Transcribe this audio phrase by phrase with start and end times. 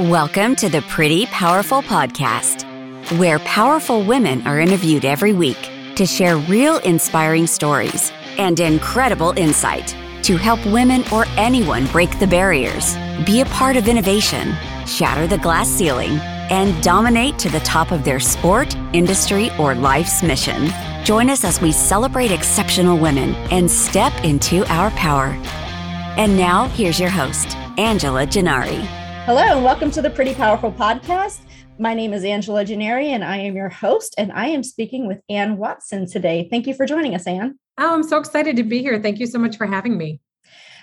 [0.00, 2.66] Welcome to the Pretty Powerful Podcast,
[3.18, 9.96] where powerful women are interviewed every week to share real inspiring stories and incredible insight
[10.24, 14.54] to help women or anyone break the barriers, be a part of innovation,
[14.86, 16.18] shatter the glass ceiling,
[16.50, 20.68] and dominate to the top of their sport, industry, or life's mission.
[21.04, 25.28] Join us as we celebrate exceptional women and step into our power.
[26.18, 28.95] And now, here's your host, Angela Gennari.
[29.26, 31.40] Hello, and welcome to the Pretty Powerful Podcast.
[31.80, 35.20] My name is Angela Gennari, and I am your host, and I am speaking with
[35.28, 36.46] Anne Watson today.
[36.48, 37.58] Thank you for joining us, Anne.
[37.76, 39.02] Oh, I'm so excited to be here.
[39.02, 40.20] Thank you so much for having me.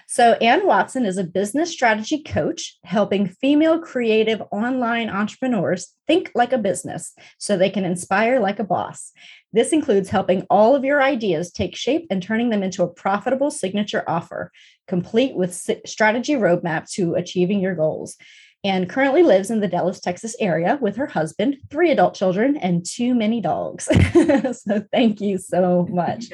[0.07, 6.51] So, Anne Watson is a business strategy coach helping female creative online entrepreneurs think like
[6.51, 9.13] a business so they can inspire like a boss.
[9.53, 13.51] This includes helping all of your ideas take shape and turning them into a profitable
[13.51, 14.51] signature offer,
[14.87, 15.53] complete with
[15.85, 18.17] strategy roadmap to achieving your goals.
[18.65, 22.85] Anne currently lives in the Dallas, Texas area with her husband, three adult children, and
[22.85, 23.85] too many dogs.
[24.63, 26.25] so, thank you so much.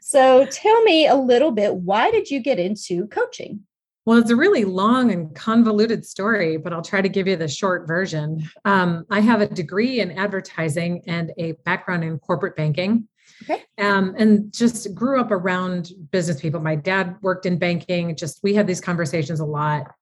[0.00, 3.60] So, tell me a little bit why did you get into coaching?
[4.04, 7.46] Well, it's a really long and convoluted story, but I'll try to give you the
[7.46, 8.48] short version.
[8.64, 13.06] Um, I have a degree in advertising and a background in corporate banking.
[13.42, 13.64] Okay.
[13.78, 16.60] Um, and just grew up around business people.
[16.60, 18.14] My dad worked in banking.
[18.16, 19.92] Just we had these conversations a lot.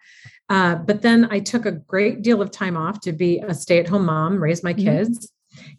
[0.49, 4.07] Uh, but then I took a great deal of time off to be a stay-at-home
[4.07, 4.85] mom, raise my mm-hmm.
[4.85, 5.33] kids.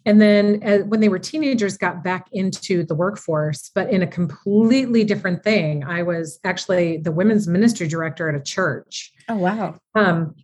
[0.04, 4.06] And then uh, when they were teenagers, got back into the workforce, but in a
[4.06, 5.84] completely different thing.
[5.84, 9.12] I was actually the women's ministry director at a church.
[9.28, 9.78] Oh, wow.
[9.94, 10.34] Um,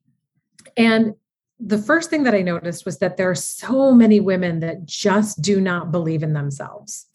[0.76, 1.14] and
[1.58, 5.40] the first thing that I noticed was that there are so many women that just
[5.40, 7.06] do not believe in themselves.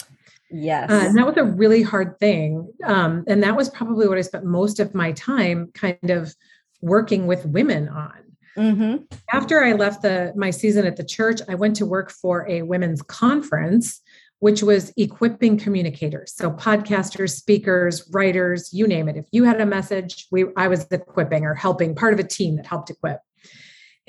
[0.49, 0.89] Yes.
[0.89, 2.71] Uh, and that was a really hard thing.
[2.83, 6.35] Um, and that was probably what I spent most of my time kind of
[6.81, 8.31] working with women on.
[8.57, 9.03] Mm-hmm.
[9.31, 12.63] After I left the my season at the church, I went to work for a
[12.63, 14.01] women's conference,
[14.39, 16.33] which was equipping communicators.
[16.35, 19.15] So podcasters, speakers, writers, you name it.
[19.15, 22.57] If you had a message, we I was equipping or helping part of a team
[22.57, 23.21] that helped equip.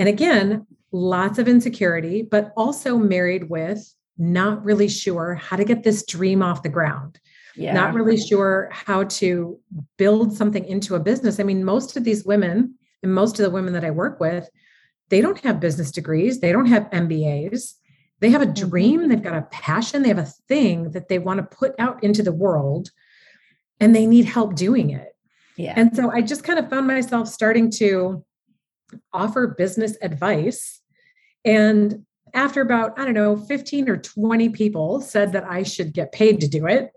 [0.03, 5.85] And again, lots of insecurity, but also married with not really sure how to get
[5.85, 7.21] this dream off the ground.
[7.55, 7.73] Yeah.
[7.73, 9.61] Not really sure how to
[9.99, 11.39] build something into a business.
[11.39, 12.75] I mean, most of these women
[13.05, 14.51] and most of the women that I work with,
[15.09, 17.75] they don't have business degrees, they don't have MBAs.
[18.19, 18.69] They have a mm-hmm.
[18.71, 22.03] dream, they've got a passion, they have a thing that they want to put out
[22.03, 22.91] into the world,
[23.79, 25.15] and they need help doing it.
[25.57, 25.75] Yeah.
[25.77, 28.25] And so I just kind of found myself starting to
[29.13, 30.81] offer business advice.
[31.45, 32.05] And
[32.35, 36.41] after about, I don't know, 15 or 20 people said that I should get paid
[36.41, 36.91] to do it,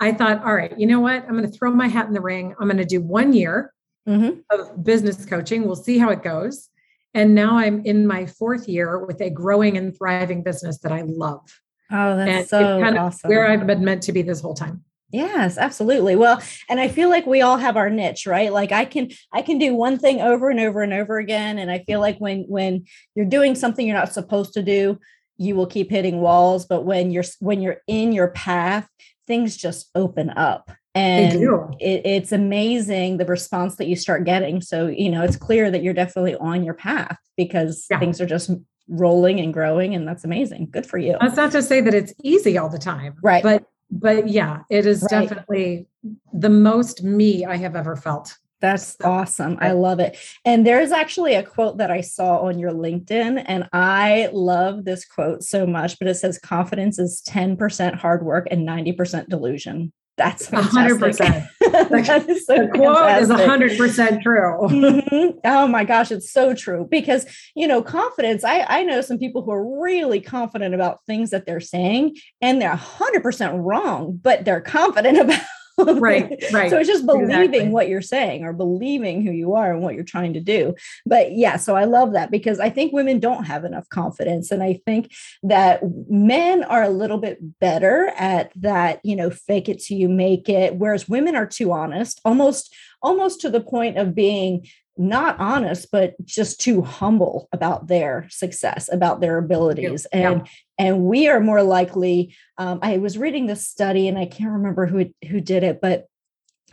[0.00, 1.24] I thought, all right, you know what?
[1.24, 2.54] I'm going to throw my hat in the ring.
[2.58, 3.72] I'm going to do one year
[4.08, 4.40] mm-hmm.
[4.50, 5.64] of business coaching.
[5.64, 6.68] We'll see how it goes.
[7.14, 11.02] And now I'm in my fourth year with a growing and thriving business that I
[11.02, 11.42] love.
[11.90, 13.28] Oh, that's and so kind of awesome.
[13.28, 14.82] Where I've been meant to be this whole time.
[15.12, 16.16] Yes, absolutely.
[16.16, 18.52] Well, and I feel like we all have our niche, right?
[18.52, 21.70] Like I can I can do one thing over and over and over again and
[21.70, 24.98] I feel like when when you're doing something you're not supposed to do,
[25.36, 28.88] you will keep hitting walls, but when you're when you're in your path,
[29.26, 31.42] things just open up and
[31.80, 35.82] it, it's amazing the response that you start getting so you know it's clear that
[35.82, 37.98] you're definitely on your path because yeah.
[37.98, 38.50] things are just
[38.88, 42.12] rolling and growing and that's amazing good for you that's not to say that it's
[42.22, 45.28] easy all the time right but but yeah it is right.
[45.28, 45.86] definitely
[46.32, 49.58] the most me i have ever felt that's awesome.
[49.60, 50.16] I love it.
[50.44, 55.04] And there's actually a quote that I saw on your LinkedIn, and I love this
[55.04, 59.92] quote so much, but it says confidence is 10% hard work and 90% delusion.
[60.16, 61.44] That's hundred percent.
[61.90, 64.58] that is so the quote is hundred percent true.
[64.62, 65.38] mm-hmm.
[65.44, 68.44] Oh my gosh, it's so true because you know confidence.
[68.44, 72.60] I I know some people who are really confident about things that they're saying, and
[72.60, 75.40] they're hundred percent wrong, but they're confident about
[75.84, 77.68] right right so it's just believing exactly.
[77.68, 80.74] what you're saying or believing who you are and what you're trying to do
[81.06, 84.62] but yeah so i love that because i think women don't have enough confidence and
[84.62, 85.12] i think
[85.42, 90.08] that men are a little bit better at that you know fake it till you
[90.08, 94.66] make it whereas women are too honest almost almost to the point of being
[94.96, 100.30] not honest but just too humble about their success about their abilities yeah.
[100.30, 100.86] and yeah.
[100.86, 104.86] and we are more likely um, i was reading this study and i can't remember
[104.86, 106.06] who who did it but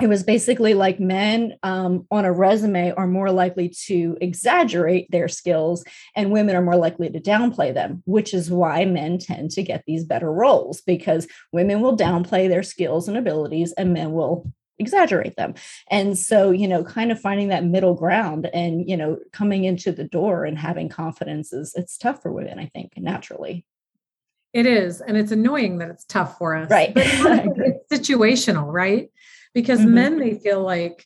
[0.01, 5.27] it was basically like men um, on a resume are more likely to exaggerate their
[5.27, 5.83] skills
[6.15, 9.83] and women are more likely to downplay them which is why men tend to get
[9.87, 15.35] these better roles because women will downplay their skills and abilities and men will exaggerate
[15.35, 15.53] them.
[15.89, 19.91] And so you know kind of finding that middle ground and you know coming into
[19.91, 23.65] the door and having confidence is it's tough for women i think naturally.
[24.51, 26.93] It is and it's annoying that it's tough for us right.
[26.93, 29.11] but it's situational right?
[29.53, 29.93] Because mm-hmm.
[29.93, 31.05] men may feel like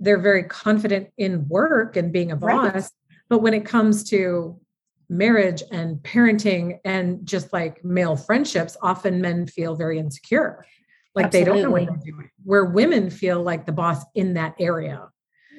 [0.00, 2.90] they're very confident in work and being a boss right.
[3.28, 4.58] but when it comes to
[5.08, 10.64] marriage and parenting and just like male friendships often men feel very insecure
[11.14, 11.52] like Absolutely.
[11.52, 15.08] they don't know what they're doing where women feel like the boss in that area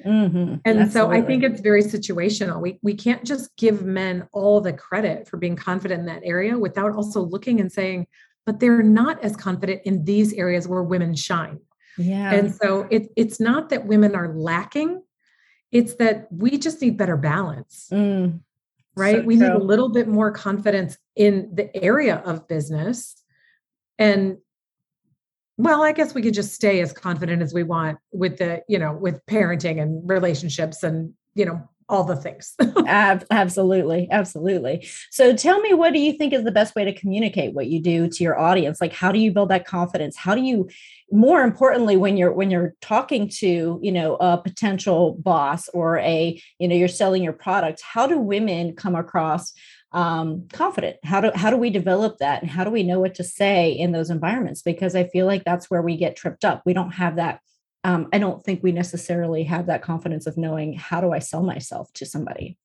[0.04, 0.36] mm-hmm.
[0.36, 0.90] and Absolutely.
[0.90, 5.28] so i think it's very situational we, we can't just give men all the credit
[5.28, 8.06] for being confident in that area without also looking and saying
[8.44, 11.60] but they're not as confident in these areas where women shine
[11.98, 15.02] yeah and so it, it's not that women are lacking
[15.72, 18.38] it's that we just need better balance mm,
[18.94, 19.48] right so we true.
[19.48, 23.22] need a little bit more confidence in the area of business
[23.98, 24.36] and
[25.56, 28.78] well i guess we could just stay as confident as we want with the you
[28.78, 32.54] know with parenting and relationships and you know all the things.
[32.86, 34.88] Absolutely absolutely.
[35.10, 37.80] So tell me what do you think is the best way to communicate what you
[37.80, 38.80] do to your audience?
[38.80, 40.16] Like how do you build that confidence?
[40.16, 40.68] How do you
[41.12, 46.40] more importantly when you're when you're talking to you know a potential boss or a
[46.58, 49.52] you know you're selling your product how do women come across
[49.96, 50.98] um, confident?
[51.02, 53.72] How do how do we develop that, and how do we know what to say
[53.72, 54.60] in those environments?
[54.60, 56.62] Because I feel like that's where we get tripped up.
[56.66, 57.40] We don't have that.
[57.82, 61.42] Um, I don't think we necessarily have that confidence of knowing how do I sell
[61.42, 62.58] myself to somebody.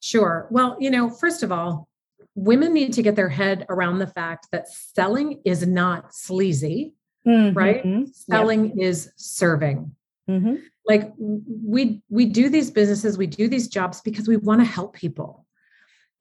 [0.00, 0.48] Sure.
[0.50, 1.88] Well, you know, first of all,
[2.34, 6.94] women need to get their head around the fact that selling is not sleazy,
[7.24, 7.56] mm-hmm.
[7.56, 8.08] right?
[8.12, 8.78] Selling yep.
[8.78, 9.94] is serving.
[10.28, 10.56] Mm-hmm.
[10.88, 14.94] Like we we do these businesses, we do these jobs because we want to help
[14.94, 15.41] people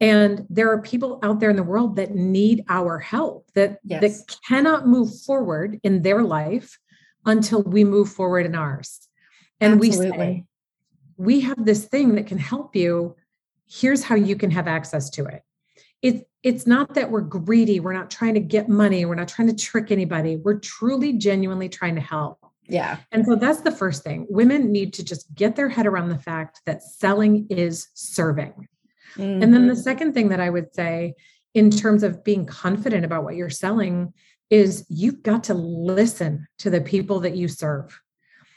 [0.01, 4.01] and there are people out there in the world that need our help that yes.
[4.01, 6.77] that cannot move forward in their life
[7.25, 9.07] until we move forward in ours
[9.61, 10.09] and Absolutely.
[10.09, 10.45] we say
[11.17, 13.15] we have this thing that can help you
[13.69, 15.43] here's how you can have access to it
[16.01, 19.47] it it's not that we're greedy we're not trying to get money we're not trying
[19.47, 22.99] to trick anybody we're truly genuinely trying to help yeah.
[23.11, 24.25] And so that's the first thing.
[24.29, 28.69] Women need to just get their head around the fact that selling is serving.
[29.15, 29.43] Mm-hmm.
[29.43, 29.81] And then the mm-hmm.
[29.81, 31.15] second thing that I would say
[31.53, 34.13] in terms of being confident about what you're selling
[34.49, 37.99] is you've got to listen to the people that you serve.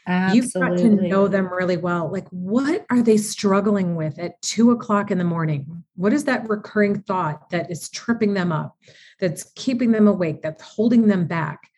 [0.07, 0.37] Absolutely.
[0.37, 2.11] You've got to know them really well.
[2.11, 5.83] Like, what are they struggling with at two o'clock in the morning?
[5.95, 8.77] What is that recurring thought that is tripping them up,
[9.19, 11.69] that's keeping them awake, that's holding them back?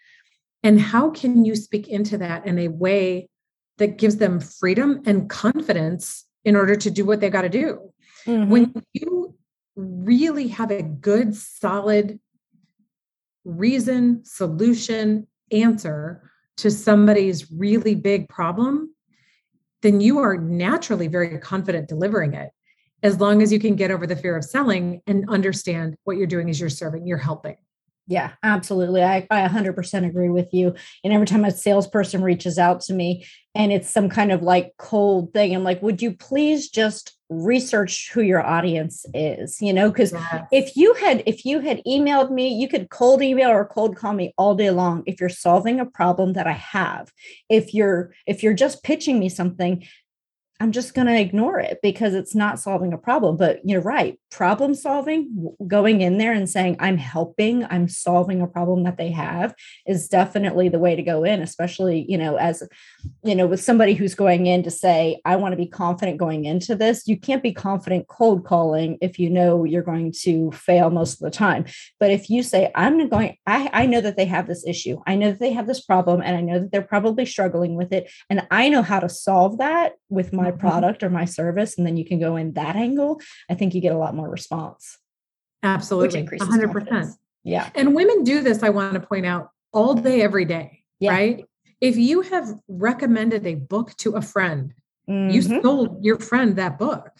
[0.62, 3.30] And how can you speak into that in a way
[3.78, 7.94] that gives them freedom and confidence in order to do what they've got to do?
[8.28, 8.50] Mm-hmm.
[8.50, 9.36] When you
[9.76, 12.20] really have a good, solid
[13.46, 18.94] reason, solution, answer to somebody's really big problem,
[19.82, 22.50] then you are naturally very confident delivering it
[23.04, 26.28] as long as you can get over the fear of selling and understand what you're
[26.28, 27.56] doing is you're serving, you're helping.
[28.08, 29.04] Yeah, absolutely.
[29.04, 30.74] I, I 100% agree with you.
[31.04, 34.74] And every time a salesperson reaches out to me and it's some kind of like
[34.78, 39.90] cold thing, I'm like, would you please just research who your audience is you know
[39.90, 40.14] because
[40.50, 44.14] if you had if you had emailed me you could cold email or cold call
[44.14, 47.12] me all day long if you're solving a problem that i have
[47.50, 49.86] if you're if you're just pitching me something
[50.60, 53.38] I'm just going to ignore it because it's not solving a problem.
[53.38, 54.20] But you're right.
[54.30, 59.12] Problem solving, going in there and saying, I'm helping, I'm solving a problem that they
[59.12, 59.56] have
[59.86, 62.62] is definitely the way to go in, especially, you know, as,
[63.24, 66.46] you know, with somebody who's going in to say, I want to be confident going
[66.46, 67.08] into this.
[67.08, 71.20] You can't be confident cold calling if you know you're going to fail most of
[71.20, 71.66] the time.
[72.00, 75.16] But if you say, I'm going, I, I know that they have this issue, I
[75.16, 78.12] know that they have this problem, and I know that they're probably struggling with it.
[78.30, 80.60] And I know how to solve that with my mm-hmm.
[80.60, 83.20] product or my service and then you can go in that angle
[83.50, 84.98] i think you get a lot more response
[85.64, 87.18] absolutely 100% confidence.
[87.44, 91.12] yeah and women do this i want to point out all day every day yeah.
[91.12, 91.46] right
[91.80, 94.74] if you have recommended a book to a friend
[95.10, 95.30] mm-hmm.
[95.30, 97.12] you sold your friend that book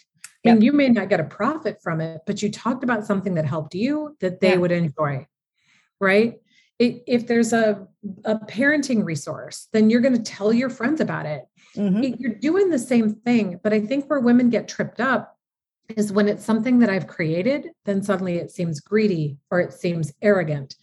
[0.44, 0.56] yep.
[0.56, 3.46] and you may not get a profit from it but you talked about something that
[3.46, 4.58] helped you that they yeah.
[4.58, 5.26] would enjoy
[6.00, 6.40] right
[6.80, 7.88] if there's a,
[8.24, 11.46] a parenting resource then you're going to tell your friends about it
[11.78, 12.16] Mm-hmm.
[12.20, 15.37] You're doing the same thing, but I think where women get tripped up
[15.96, 20.14] is when it's something that I've created, then suddenly it seems greedy or it seems
[20.22, 20.76] arrogant.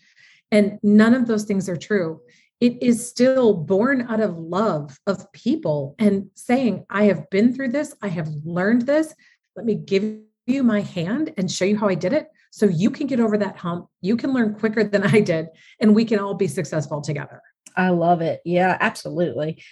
[0.50, 2.20] And none of those things are true.
[2.60, 7.68] It is still born out of love of people and saying, I have been through
[7.68, 9.14] this, I have learned this.
[9.56, 12.90] Let me give you my hand and show you how I did it so you
[12.90, 13.88] can get over that hump.
[14.00, 15.48] You can learn quicker than I did,
[15.80, 17.42] and we can all be successful together.
[17.76, 18.40] I love it.
[18.44, 19.62] Yeah, absolutely.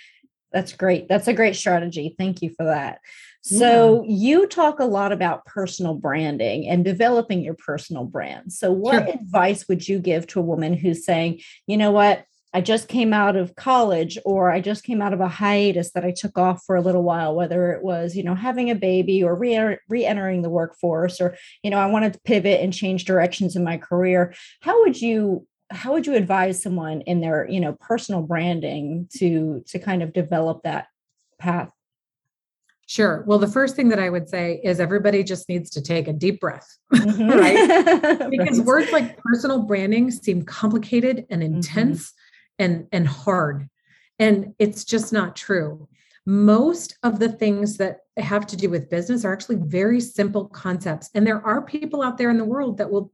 [0.53, 1.09] That's great.
[1.09, 2.15] That's a great strategy.
[2.19, 3.01] Thank you for that.
[3.45, 4.15] So, yeah.
[4.15, 8.53] you talk a lot about personal branding and developing your personal brand.
[8.53, 9.15] So, what sure.
[9.15, 13.13] advice would you give to a woman who's saying, you know what, I just came
[13.13, 16.63] out of college or I just came out of a hiatus that I took off
[16.65, 20.43] for a little while, whether it was, you know, having a baby or re entering
[20.43, 24.35] the workforce or, you know, I wanted to pivot and change directions in my career.
[24.61, 29.63] How would you how would you advise someone in their, you know, personal branding to
[29.69, 30.89] to kind of develop that
[31.39, 31.73] path?
[32.87, 33.25] Sure.
[33.27, 36.13] Well, the first thing that I would say is everybody just needs to take a
[36.13, 37.31] deep breath, mm-hmm.
[37.31, 38.31] right?
[38.31, 38.67] because right.
[38.67, 41.55] words like personal branding seem complicated and mm-hmm.
[41.55, 42.65] intense mm-hmm.
[42.65, 43.69] and and hard.
[44.19, 45.89] And it's just not true.
[46.27, 51.11] Most of the things that have to do with business are actually very simple concepts.
[51.15, 53.11] And there are people out there in the world that will,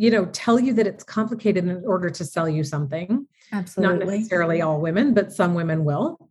[0.00, 3.26] you know, tell you that it's complicated in order to sell you something.
[3.52, 3.98] Absolutely.
[3.98, 6.30] Not necessarily all women, but some women will.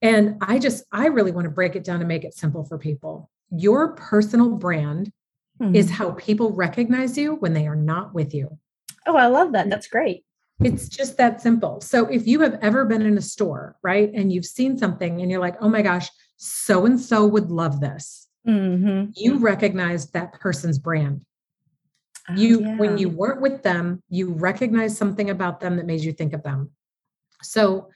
[0.00, 2.78] And I just, I really want to break it down and make it simple for
[2.78, 3.30] people.
[3.50, 5.12] Your personal brand
[5.60, 5.76] mm-hmm.
[5.76, 8.58] is how people recognize you when they are not with you.
[9.06, 9.68] Oh, I love that.
[9.68, 10.24] That's great.
[10.64, 11.82] It's just that simple.
[11.82, 15.30] So if you have ever been in a store, right, and you've seen something and
[15.30, 16.08] you're like, oh my gosh,
[16.38, 19.10] so and so would love this, mm-hmm.
[19.14, 21.20] you recognize that person's brand.
[22.28, 22.76] Oh, you, yeah.
[22.76, 26.42] when you weren't with them, you recognize something about them that made you think of
[26.42, 26.70] them.
[27.42, 27.88] So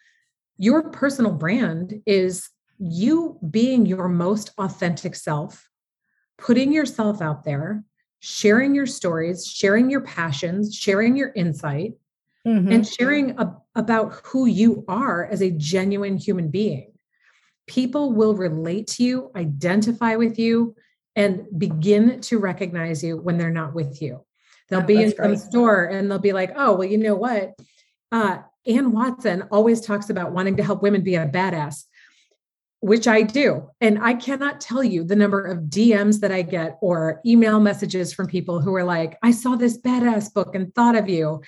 [0.57, 5.69] your personal brand is you being your most authentic self,
[6.39, 7.85] putting yourself out there,
[8.21, 11.93] sharing your stories, sharing your passions, sharing your insight,
[12.47, 12.73] mm-hmm.
[12.73, 16.93] and sharing a, about who you are as a genuine human being.
[17.67, 20.75] People will relate to you, identify with you,
[21.17, 24.25] and begin to recognize you when they're not with you.
[24.69, 27.55] They'll oh, be in some store and they'll be like, oh, well, you know what?
[28.11, 31.85] Uh, Anne Watson always talks about wanting to help women be a badass,
[32.81, 33.71] which I do.
[33.81, 38.13] And I cannot tell you the number of DMs that I get or email messages
[38.13, 41.43] from people who are like, I saw this badass book and thought of you.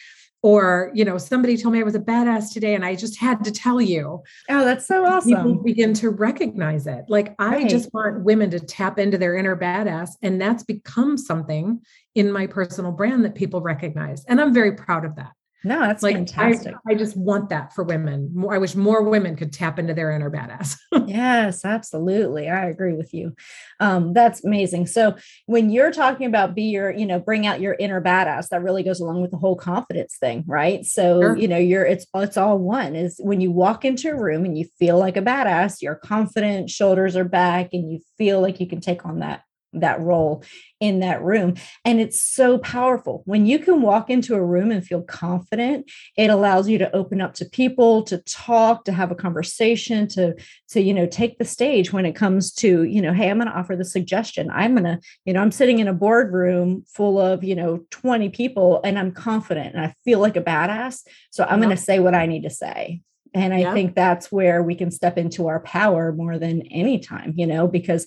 [0.47, 3.43] Or, you know, somebody told me I was a badass today and I just had
[3.43, 4.23] to tell you.
[4.49, 5.31] Oh, that's so awesome.
[5.31, 7.07] People begin to recognize it.
[7.09, 7.65] Like, right.
[7.65, 10.11] I just want women to tap into their inner badass.
[10.23, 11.81] And that's become something
[12.15, 14.25] in my personal brand that people recognize.
[14.27, 15.33] And I'm very proud of that.
[15.67, 16.77] No, that's like fantastic.
[16.87, 18.31] I, I, just want that for women.
[18.33, 20.79] More, I wish more women could tap into their inner badass.
[21.09, 22.49] yes, absolutely.
[22.49, 23.35] I agree with you.
[23.81, 24.87] Um, that's amazing.
[24.87, 28.63] So when you're talking about be your, you know, bring out your inner badass, that
[28.63, 30.85] really goes along with the whole confidence thing, right?
[30.85, 31.37] So, sure.
[31.37, 34.57] you know, you're it's it's all one is when you walk into a room and
[34.57, 38.69] you feel like a badass, you're confident, shoulders are back, and you feel like you
[38.69, 39.43] can take on that
[39.81, 40.45] that role
[40.79, 41.55] in that room
[41.85, 43.23] and it's so powerful.
[43.25, 47.21] When you can walk into a room and feel confident it allows you to open
[47.21, 50.35] up to people to talk to have a conversation to
[50.69, 53.49] to you know take the stage when it comes to you know hey i'm going
[53.49, 54.51] to offer the suggestion.
[54.51, 58.29] I'm going to you know i'm sitting in a boardroom full of you know 20
[58.31, 61.99] people and i'm confident and i feel like a badass so i'm going to say
[61.99, 63.01] what i need to say.
[63.35, 63.73] And i yeah.
[63.73, 67.67] think that's where we can step into our power more than any time you know
[67.67, 68.07] because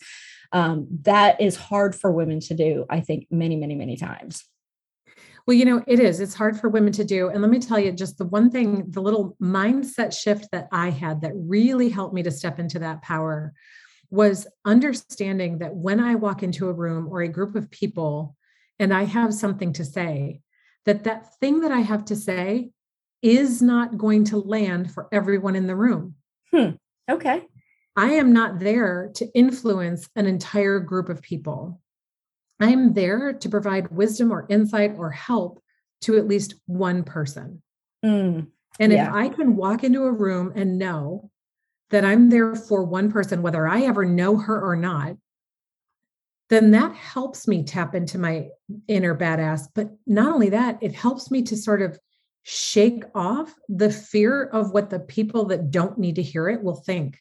[0.52, 4.44] um, that is hard for women to do, I think, many, many, many times.
[5.46, 6.20] Well, you know, it is.
[6.20, 7.30] It's hard for women to do.
[7.30, 10.90] And let me tell you, just the one thing, the little mindset shift that I
[10.90, 13.54] had that really helped me to step into that power
[14.12, 18.36] was understanding that when I walk into a room or a group of people
[18.80, 20.42] and I have something to say,
[20.86, 22.72] that that thing that I have to say
[23.22, 26.16] is not going to land for everyone in the room.
[26.52, 26.72] Hmm.
[27.10, 27.46] Okay.
[27.96, 31.82] I am not there to influence an entire group of people.
[32.60, 35.62] I am there to provide wisdom or insight or help
[36.02, 37.62] to at least one person.
[38.06, 38.48] Mm,
[38.80, 39.08] and yeah.
[39.08, 41.30] if I can walk into a room and know
[41.90, 45.18] that I'm there for one person, whether I ever know her or not,
[46.50, 48.50] then that helps me tap into my
[48.88, 49.68] inner badass.
[49.74, 52.00] But not only that, it helps me to sort of
[52.44, 56.76] shake off the fear of what the people that don't need to hear it will
[56.76, 57.20] think.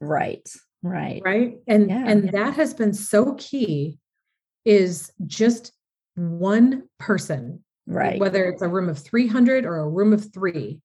[0.00, 0.48] Right.
[0.82, 1.20] Right.
[1.24, 1.58] Right.
[1.66, 2.04] And yeah.
[2.06, 3.98] and that has been so key
[4.64, 5.72] is just
[6.14, 7.62] one person.
[7.86, 8.20] Right.
[8.20, 10.80] Whether it's a room of 300 or a room of 3.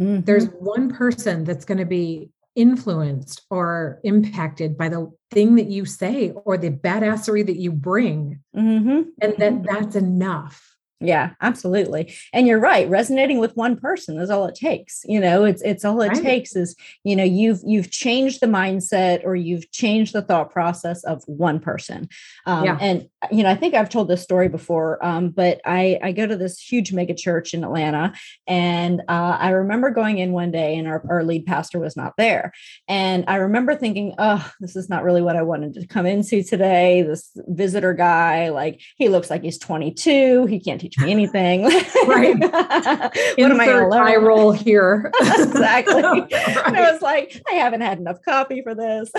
[0.00, 0.20] Mm-hmm.
[0.22, 5.84] There's one person that's going to be influenced or impacted by the thing that you
[5.84, 8.40] say or the badassery that you bring.
[8.54, 9.02] Mm-hmm.
[9.20, 9.64] And that mm-hmm.
[9.64, 12.14] that's enough Yeah, absolutely.
[12.32, 12.88] And you're right.
[12.88, 15.04] Resonating with one person is all it takes.
[15.04, 16.22] You know, it's it's all it right.
[16.22, 16.74] takes is,
[17.04, 21.60] you know, you've you've changed the mindset or you've changed the thought process of one
[21.60, 22.08] person.
[22.46, 22.78] Um, yeah.
[22.80, 26.26] and you know, I think I've told this story before, um, but I I go
[26.26, 28.14] to this huge mega church in Atlanta
[28.46, 32.14] and uh, I remember going in one day and our, our lead pastor was not
[32.16, 32.52] there.
[32.88, 36.42] And I remember thinking, oh, this is not really what I wanted to come into
[36.42, 37.02] today.
[37.02, 40.46] This visitor guy, like he looks like he's 22.
[40.46, 41.64] He can't teach me anything.
[42.06, 42.38] right.
[42.38, 44.06] what am I going to learn?
[44.06, 45.10] I roll here.
[45.20, 46.02] exactly.
[46.02, 46.32] right.
[46.32, 49.10] I was like, I haven't had enough coffee for this.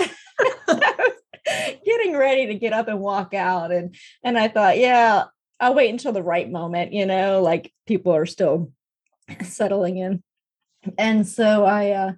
[1.84, 3.72] getting ready to get up and walk out.
[3.72, 5.24] And and I thought, yeah,
[5.60, 8.72] I'll wait until the right moment, you know, like people are still
[9.42, 10.22] settling in.
[10.96, 12.12] And so I uh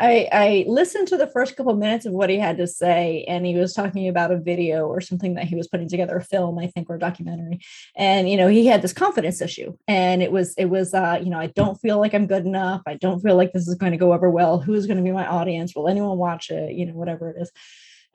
[0.00, 3.24] I, I listened to the first couple of minutes of what he had to say,
[3.26, 6.22] and he was talking about a video or something that he was putting together, a
[6.22, 7.60] film, I think, or a documentary.
[7.96, 11.30] And you know, he had this confidence issue, and it was, it was, uh, you
[11.30, 12.82] know, I don't feel like I'm good enough.
[12.86, 14.60] I don't feel like this is going to go over well.
[14.60, 15.74] Who is going to be my audience?
[15.74, 16.74] Will anyone watch it?
[16.74, 17.50] You know, whatever it is.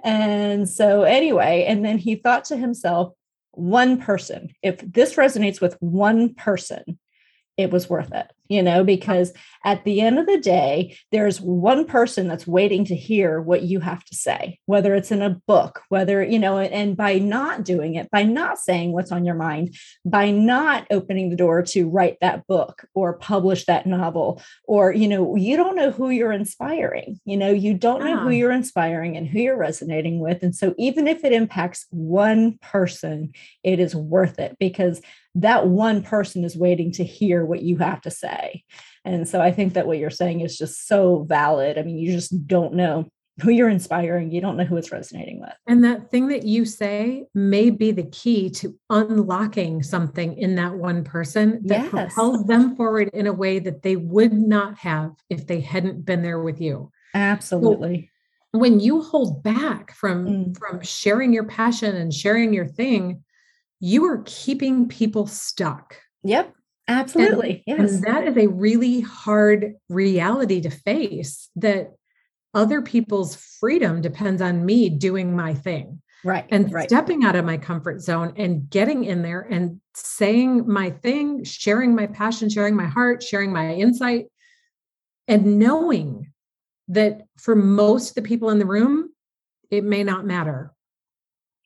[0.03, 3.13] And so, anyway, and then he thought to himself,
[3.51, 6.97] one person, if this resonates with one person,
[7.55, 9.31] it was worth it, you know, because
[9.63, 13.79] at the end of the day, there's one person that's waiting to hear what you
[13.79, 17.93] have to say, whether it's in a book, whether, you know, and by not doing
[17.93, 22.17] it, by not saying what's on your mind, by not opening the door to write
[22.21, 27.19] that book or publish that novel, or, you know, you don't know who you're inspiring,
[27.23, 28.31] you know, you don't know who ah.
[28.31, 30.41] you're inspiring and who you're resonating with.
[30.41, 33.33] And so even if it impacts one person,
[33.63, 35.01] it is worth it because
[35.35, 38.63] that one person is waiting to hear what you have to say.
[39.05, 41.77] And so I think that what you're saying is just so valid.
[41.77, 43.07] I mean, you just don't know
[43.41, 45.53] who you're inspiring, you don't know who it's resonating with.
[45.67, 50.75] And that thing that you say may be the key to unlocking something in that
[50.75, 51.89] one person that yes.
[51.89, 56.21] propels them forward in a way that they would not have if they hadn't been
[56.21, 56.91] there with you.
[57.15, 58.11] Absolutely.
[58.53, 60.57] So when you hold back from mm.
[60.57, 63.23] from sharing your passion and sharing your thing,
[63.83, 65.97] you are keeping people stuck.
[66.23, 66.53] Yep.
[66.87, 67.65] Absolutely.
[67.67, 67.95] And, yes.
[67.95, 71.91] And that is a really hard reality to face that
[72.53, 76.01] other people's freedom depends on me doing my thing.
[76.23, 76.45] Right.
[76.49, 76.87] And right.
[76.87, 81.93] stepping out of my comfort zone and getting in there and saying my thing, sharing
[81.93, 84.27] my passion, sharing my heart, sharing my insight,
[85.27, 86.31] and knowing
[86.87, 89.09] that for most of the people in the room,
[89.69, 90.71] it may not matter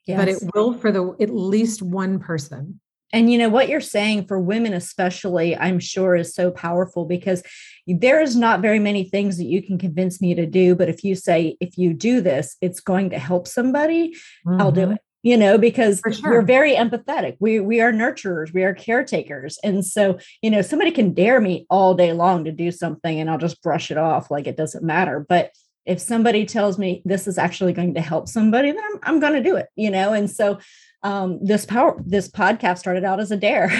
[0.07, 0.17] yes.
[0.17, 2.79] but it will for the at least one person.
[3.13, 7.41] And you know what you're saying for women, especially, I'm sure is so powerful because
[7.87, 10.75] there is not very many things that you can convince me to do.
[10.75, 14.09] But if you say, if you do this, it's going to help somebody,
[14.45, 14.59] mm-hmm.
[14.61, 14.91] I'll do mm-hmm.
[14.93, 16.31] it you know because sure.
[16.31, 20.91] we're very empathetic we we are nurturers we are caretakers and so you know somebody
[20.91, 24.29] can dare me all day long to do something and i'll just brush it off
[24.29, 25.51] like it doesn't matter but
[25.87, 29.33] if somebody tells me this is actually going to help somebody then i'm, I'm going
[29.33, 30.13] to do it you know?
[30.13, 30.59] And so
[31.03, 33.69] um, this power this podcast started out as a dare.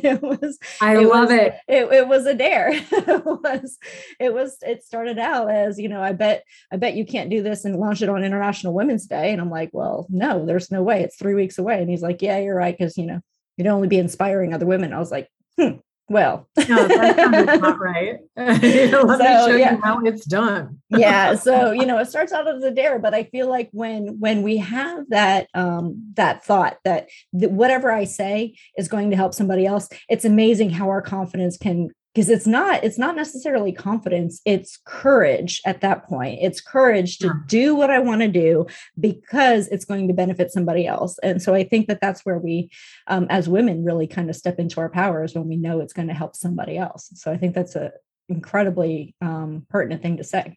[0.00, 1.54] It was i it love was, it.
[1.66, 2.70] it it was a dare.
[2.92, 3.78] It was
[4.20, 7.42] it was it started out as you know i bet i bet you can't do
[7.42, 9.32] this and launch it on international women's day.
[9.32, 11.02] And i'm like well no there's no way.
[11.02, 11.80] It's three weeks away.
[11.80, 13.20] And he's like yeah you're right because you know
[13.56, 14.92] you'd only be inspiring other women.
[14.92, 15.76] I was like hmm
[16.08, 18.18] well, no, not right.
[18.36, 19.72] Let so, me show yeah.
[19.72, 20.80] you how it's done.
[20.88, 21.34] yeah.
[21.34, 24.42] So, you know, it starts out as a dare, but I feel like when when
[24.42, 29.34] we have that um that thought that, that whatever I say is going to help
[29.34, 34.40] somebody else, it's amazing how our confidence can because it's not it's not necessarily confidence
[34.44, 36.40] it's courage at that point.
[36.42, 38.66] It's courage to do what i want to do
[38.98, 41.16] because it's going to benefit somebody else.
[41.22, 42.70] And so i think that that's where we
[43.06, 46.08] um, as women really kind of step into our powers when we know it's going
[46.08, 47.08] to help somebody else.
[47.14, 47.92] So i think that's a
[48.28, 50.56] incredibly um, pertinent thing to say.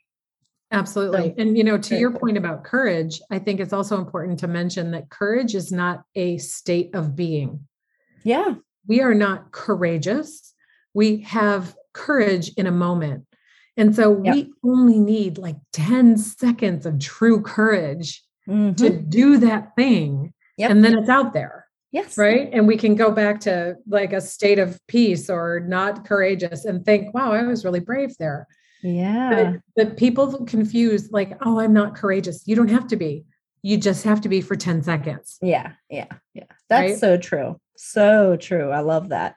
[0.71, 1.30] Absolutely.
[1.30, 4.47] So, and, you know, to your point about courage, I think it's also important to
[4.47, 7.67] mention that courage is not a state of being.
[8.24, 8.56] Yeah.
[8.88, 10.50] We are not courageous
[10.93, 13.25] we have courage in a moment.
[13.77, 14.36] And so yep.
[14.36, 18.73] we only need like 10 seconds of true courage mm-hmm.
[18.75, 20.34] to do that thing.
[20.58, 20.71] Yep.
[20.71, 21.65] And then it's out there.
[21.91, 22.17] Yes.
[22.17, 22.49] Right.
[22.54, 26.86] And we can go back to like a state of peace or not courageous and
[26.86, 28.47] think, wow, I was really brave there.
[28.82, 29.54] Yeah.
[29.75, 32.43] But, but people confuse like, oh, I'm not courageous.
[32.45, 33.25] You don't have to be.
[33.62, 35.38] You just have to be for 10 seconds.
[35.41, 35.73] Yeah.
[35.89, 36.08] Yeah.
[36.34, 36.45] Yeah.
[36.69, 36.99] That's right?
[36.99, 37.60] so true.
[37.77, 38.71] So true.
[38.71, 39.36] I love that.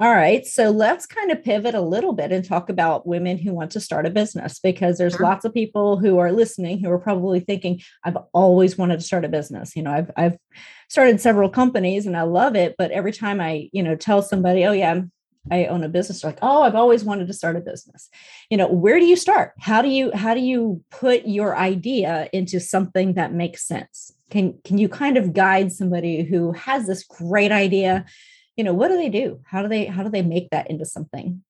[0.00, 0.46] All right.
[0.46, 3.80] So let's kind of pivot a little bit and talk about women who want to
[3.80, 5.26] start a business because there's sure.
[5.26, 9.24] lots of people who are listening who are probably thinking, I've always wanted to start
[9.24, 9.74] a business.
[9.74, 10.38] You know, I've I've
[10.88, 14.64] started several companies and I love it, but every time I, you know, tell somebody,
[14.64, 15.00] oh yeah,
[15.50, 18.08] I own a business, like, oh, I've always wanted to start a business.
[18.50, 19.54] You know, where do you start?
[19.58, 24.12] How do you how do you put your idea into something that makes sense?
[24.30, 28.04] Can can you kind of guide somebody who has this great idea?
[28.58, 29.40] You know what do they do?
[29.46, 31.42] How do they how do they make that into something?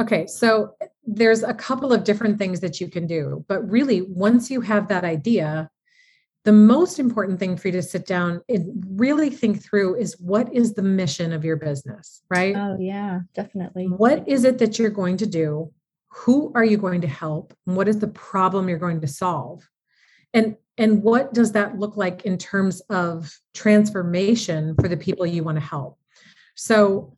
[0.00, 4.50] Okay so there's a couple of different things that you can do but really once
[4.50, 5.68] you have that idea
[6.44, 10.52] the most important thing for you to sit down and really think through is what
[10.52, 12.54] is the mission of your business right?
[12.56, 13.86] Oh yeah definitely.
[13.86, 15.72] What is it that you're going to do?
[16.08, 17.54] Who are you going to help?
[17.64, 19.66] What is the problem you're going to solve?
[20.34, 25.44] And and what does that look like in terms of transformation for the people you
[25.44, 25.98] want to help
[26.62, 27.16] so,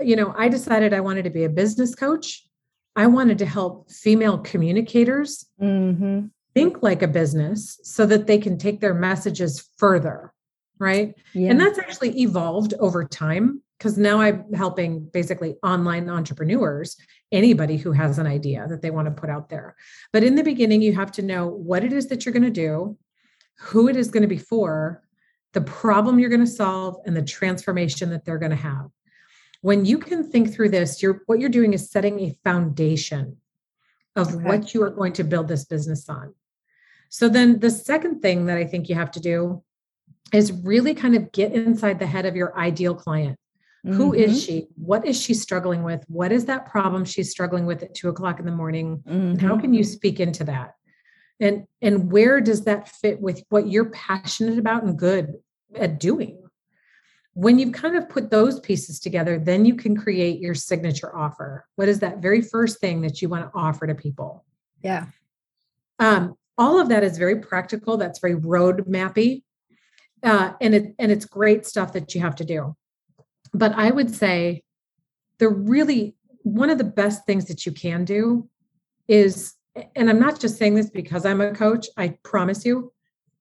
[0.00, 2.46] you know, I decided I wanted to be a business coach.
[2.94, 6.26] I wanted to help female communicators mm-hmm.
[6.54, 10.32] think like a business so that they can take their messages further.
[10.78, 11.14] Right.
[11.32, 11.50] Yeah.
[11.50, 16.96] And that's actually evolved over time because now I'm helping basically online entrepreneurs,
[17.32, 19.74] anybody who has an idea that they want to put out there.
[20.12, 22.50] But in the beginning, you have to know what it is that you're going to
[22.50, 22.96] do,
[23.58, 25.02] who it is going to be for,
[25.52, 28.88] the problem you're going to solve and the transformation that they're going to have
[29.62, 33.36] when you can think through this you're what you're doing is setting a foundation
[34.14, 34.44] of okay.
[34.44, 36.34] what you are going to build this business on
[37.08, 39.62] so then the second thing that i think you have to do
[40.32, 43.38] is really kind of get inside the head of your ideal client
[43.86, 43.96] mm-hmm.
[43.96, 44.38] Who is mm-hmm.
[44.38, 48.08] she what is she struggling with what is that problem she's struggling with at two
[48.08, 49.12] o'clock in the morning mm-hmm.
[49.12, 49.92] and how can you mm-hmm.
[49.92, 50.74] speak into that
[51.40, 55.34] and and where does that fit with what you're passionate about and good
[55.74, 56.42] at doing.
[57.34, 61.66] When you've kind of put those pieces together, then you can create your signature offer.
[61.76, 64.44] What is that very first thing that you want to offer to people?
[64.82, 65.06] Yeah.
[65.98, 67.98] Um, all of that is very practical.
[67.98, 69.42] That's very road mappy.
[70.22, 72.74] Uh, and it and it's great stuff that you have to do.
[73.52, 74.62] But I would say
[75.38, 78.48] the really one of the best things that you can do
[79.08, 79.54] is,
[79.94, 82.92] and I'm not just saying this because I'm a coach, I promise you,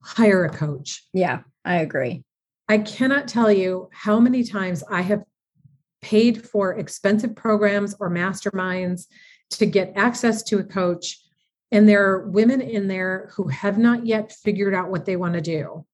[0.02, 1.04] hire a coach.
[1.14, 1.42] Yeah.
[1.64, 2.24] I agree.
[2.68, 5.24] I cannot tell you how many times I have
[6.02, 9.06] paid for expensive programs or masterminds
[9.52, 11.20] to get access to a coach.
[11.72, 15.34] And there are women in there who have not yet figured out what they want
[15.34, 15.86] to do.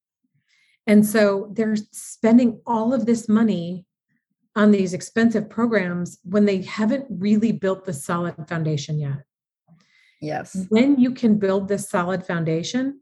[0.86, 3.86] And so they're spending all of this money
[4.54, 9.22] on these expensive programs when they haven't really built the solid foundation yet.
[10.22, 10.66] Yes.
[10.68, 13.00] When you can build this solid foundation,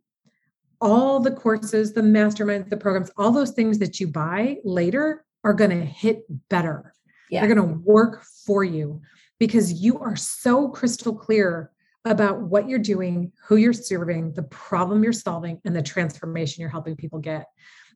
[0.81, 5.53] all the courses, the masterminds, the programs, all those things that you buy later are
[5.53, 6.95] going to hit better.
[7.31, 7.41] Yeah.
[7.41, 9.03] They're going to work for you
[9.39, 11.71] because you are so crystal clear
[12.07, 16.71] about what you're doing, who you're serving, the problem you're solving, and the transformation you're
[16.71, 17.47] helping people get.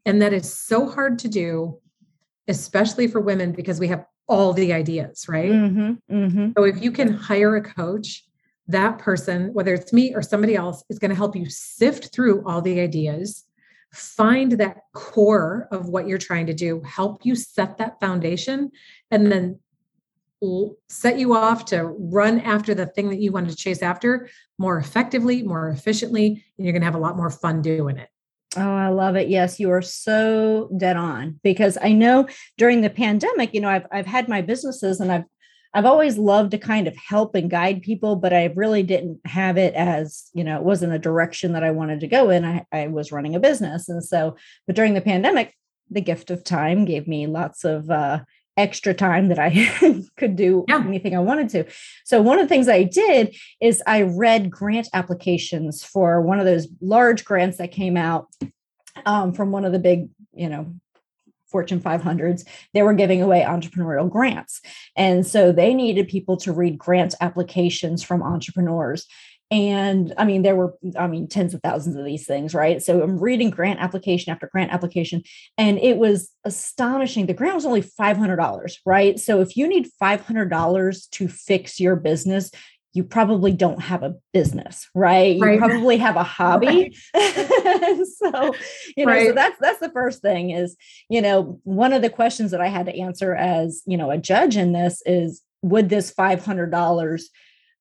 [0.05, 1.81] And that is so hard to do,
[2.47, 5.51] especially for women, because we have all the ideas, right?
[5.51, 6.51] Mm-hmm, mm-hmm.
[6.57, 8.25] So if you can hire a coach
[8.69, 12.43] that person, whether it's me or somebody else, is going to help you sift through
[12.47, 13.45] all the ideas,
[13.93, 18.71] find that core of what you're trying to do, help you set that foundation,
[19.11, 19.59] and then
[20.89, 24.79] set you off to run after the thing that you want to chase after more
[24.79, 28.09] effectively, more efficiently, and you're going to have a lot more fun doing it.
[28.57, 29.29] Oh, I love it.
[29.29, 33.87] Yes, you are so dead on because I know during the pandemic, you know, I've
[33.91, 35.25] I've had my businesses and I've
[35.75, 39.59] I've always loved to kind of help and guide people, but I really didn't have
[39.59, 42.45] it as, you know, it wasn't a direction that I wanted to go in.
[42.45, 43.89] I, I was running a business.
[43.89, 45.53] And so, but during the pandemic,
[45.91, 48.21] the gift of time gave me lots of uh,
[48.57, 49.69] extra time that I
[50.17, 50.83] could do yeah.
[50.87, 51.65] anything I wanted to.
[52.05, 56.47] So, one of the things I did is I read grant applications for one of
[56.47, 58.29] those large grants that came out
[59.07, 60.75] um, from one of the big, you know,
[61.55, 64.61] Fortune 500s, they were giving away entrepreneurial grants.
[64.97, 69.07] And so they needed people to read grant applications from entrepreneurs.
[69.53, 72.83] And I mean, there were, I mean, tens of thousands of these things, right?
[72.83, 75.23] So I'm reading grant application after grant application,
[75.57, 77.27] and it was astonishing.
[77.27, 79.21] The grant was only $500, right?
[79.21, 82.51] So if you need $500 to fix your business,
[82.95, 85.37] you probably don't have a business, right?
[85.37, 85.59] You right.
[85.59, 86.97] probably have a hobby.
[87.13, 88.07] Right.
[88.07, 88.55] so,
[88.97, 89.27] you know, right.
[89.27, 90.77] so that's that's the first thing is,
[91.09, 94.17] you know, one of the questions that I had to answer as, you know, a
[94.17, 97.23] judge in this is would this $500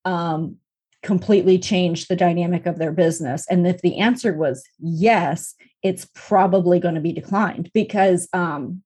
[0.06, 0.58] um,
[1.04, 3.46] completely change the dynamic of their business?
[3.48, 8.82] And if the answer was yes, it's probably going to be declined because um,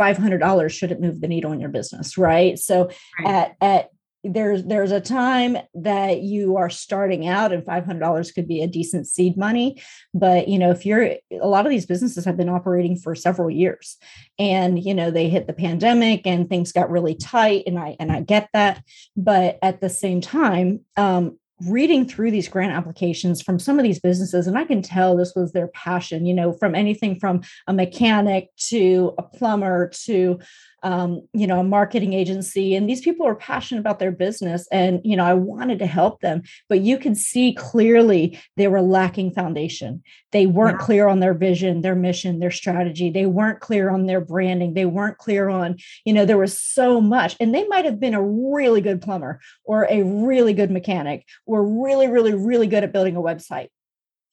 [0.00, 2.88] $500 shouldn't move the needle in your business right so
[3.18, 3.28] right.
[3.28, 3.90] at at
[4.24, 9.06] there's there's a time that you are starting out and $500 could be a decent
[9.06, 9.82] seed money
[10.14, 13.50] but you know if you're a lot of these businesses have been operating for several
[13.50, 13.96] years
[14.38, 18.12] and you know they hit the pandemic and things got really tight and i and
[18.12, 18.82] i get that
[19.16, 24.00] but at the same time um, reading through these grant applications from some of these
[24.00, 27.72] businesses and i can tell this was their passion you know from anything from a
[27.72, 30.38] mechanic to a plumber to
[30.82, 34.66] um, you know, a marketing agency, and these people are passionate about their business.
[34.72, 38.82] And, you know, I wanted to help them, but you could see clearly they were
[38.82, 40.02] lacking foundation.
[40.32, 40.86] They weren't yeah.
[40.86, 43.10] clear on their vision, their mission, their strategy.
[43.10, 44.74] They weren't clear on their branding.
[44.74, 47.36] They weren't clear on, you know, there was so much.
[47.38, 51.64] And they might have been a really good plumber or a really good mechanic or
[51.64, 53.68] really, really, really good at building a website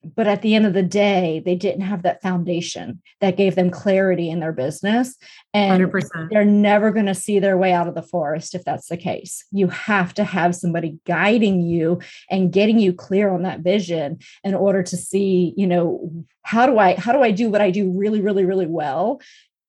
[0.04, 3.70] but at the end of the day they didn't have that foundation that gave them
[3.70, 5.18] clarity in their business
[5.54, 6.30] and 100%.
[6.30, 9.46] they're never going to see their way out of the forest if that's the case
[9.52, 14.54] you have to have somebody guiding you and getting you clear on that vision in
[14.54, 16.12] order to see you know
[16.44, 19.22] how do i how do i do what i do really really really well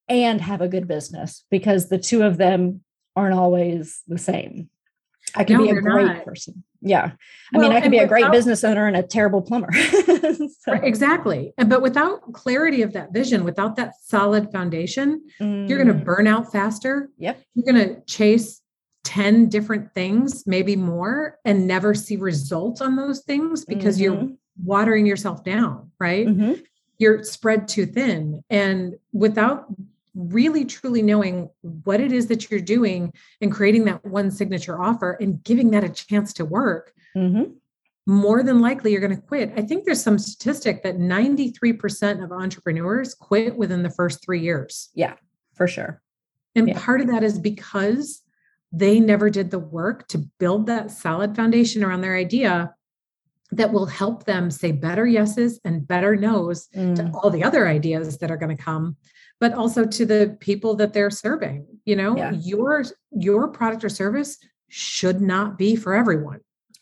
[0.08, 2.82] and have a good business because the two of them
[3.16, 4.68] aren't always the same
[5.34, 6.24] I can no, be a great not.
[6.24, 6.64] person.
[6.80, 7.12] Yeah.
[7.54, 9.72] I well, mean, I could be a great business owner and a terrible plumber.
[9.72, 10.72] so.
[10.72, 11.52] Exactly.
[11.58, 15.68] And but without clarity of that vision, without that solid foundation, mm.
[15.68, 17.10] you're going to burn out faster.
[17.18, 17.42] Yep.
[17.54, 18.60] You're going to chase
[19.04, 24.26] 10 different things, maybe more, and never see results on those things because mm-hmm.
[24.26, 24.28] you're
[24.62, 26.26] watering yourself down, right?
[26.26, 26.54] Mm-hmm.
[26.98, 28.42] You're spread too thin.
[28.50, 29.66] And without
[30.14, 35.16] really truly knowing what it is that you're doing and creating that one signature offer
[35.20, 37.52] and giving that a chance to work, mm-hmm.
[38.06, 39.52] more than likely you're going to quit.
[39.56, 44.90] I think there's some statistic that 93% of entrepreneurs quit within the first three years.
[44.94, 45.14] Yeah,
[45.54, 46.02] for sure.
[46.54, 46.78] And yeah.
[46.78, 48.22] part of that is because
[48.72, 52.74] they never did the work to build that solid foundation around their idea
[53.52, 56.94] that will help them say better yeses and better nos mm.
[56.94, 58.96] to all the other ideas that are going to come
[59.40, 62.32] but also to the people that they're serving you know yeah.
[62.32, 66.40] your your product or service should not be for everyone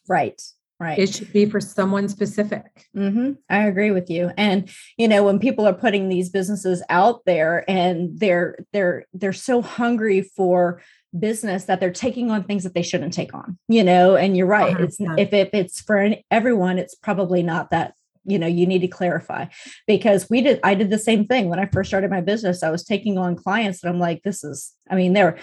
[0.09, 0.41] right
[0.81, 3.33] right it should be for someone specific mm-hmm.
[3.49, 7.69] i agree with you and you know when people are putting these businesses out there
[7.69, 10.83] and they're they're they're so hungry for
[11.19, 14.47] business that they're taking on things that they shouldn't take on you know and you're
[14.47, 14.81] right 100%.
[14.81, 17.95] it's if it, it's for everyone it's probably not that
[18.29, 19.47] you know you need to clarify.
[19.87, 21.49] Because we did i did the same thing.
[21.49, 24.45] When i first started my business i was taking on clients and i'm like this
[24.45, 25.39] is i mean they're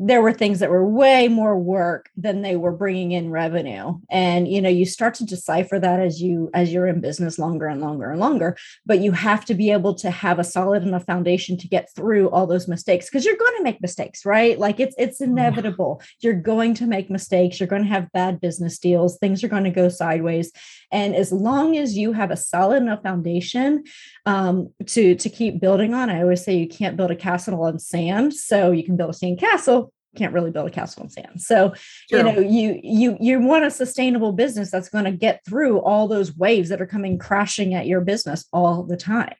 [0.00, 3.98] there were things that were way more work than they were bringing in revenue.
[4.08, 7.66] And you know you start to decipher that as you as you're in business longer
[7.66, 11.04] and longer and longer but you have to be able to have a solid enough
[11.04, 14.58] foundation to get through all those mistakes because you're going to make mistakes right?
[14.58, 16.00] Like it's it's inevitable.
[16.20, 17.58] You're going to make mistakes.
[17.58, 19.18] You're going to have bad business deals.
[19.18, 20.52] Things are going to go sideways.
[20.92, 23.84] And as long as you have a solid enough foundation
[24.24, 27.78] um, to to keep building on i always say you can't build a castle on
[27.78, 31.10] sand so you can build a sand castle castle can't really build a castle on
[31.10, 31.40] sand.
[31.40, 31.74] So,
[32.10, 36.08] you know, you you you want a sustainable business that's going to get through all
[36.08, 39.34] those waves that are coming crashing at your business all the time.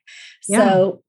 [0.47, 0.69] Yeah.
[0.69, 1.03] So,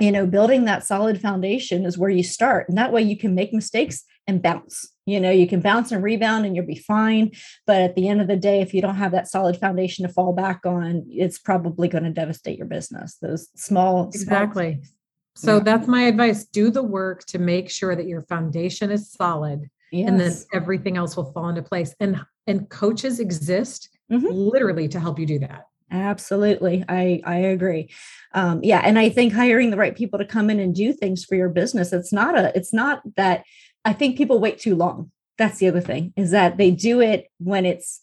[0.00, 2.68] you know, building that solid foundation is where you start.
[2.68, 4.92] And that way you can make mistakes and bounce.
[5.06, 7.32] You know, you can bounce and rebound and you'll be fine.
[7.66, 10.12] But at the end of the day, if you don't have that solid foundation to
[10.12, 13.16] fall back on, it's probably going to devastate your business.
[13.22, 14.74] Those small, exactly.
[14.74, 14.97] Small
[15.38, 15.62] so yeah.
[15.62, 16.44] that's my advice.
[16.46, 20.08] Do the work to make sure that your foundation is solid yes.
[20.08, 21.94] and then everything else will fall into place.
[22.00, 24.26] And and coaches exist mm-hmm.
[24.26, 25.66] literally to help you do that.
[25.92, 26.84] Absolutely.
[26.88, 27.88] I I agree.
[28.34, 31.24] Um, yeah, and I think hiring the right people to come in and do things
[31.24, 33.44] for your business, it's not a it's not that
[33.84, 35.12] I think people wait too long.
[35.38, 38.00] That's the other thing is that they do it when it's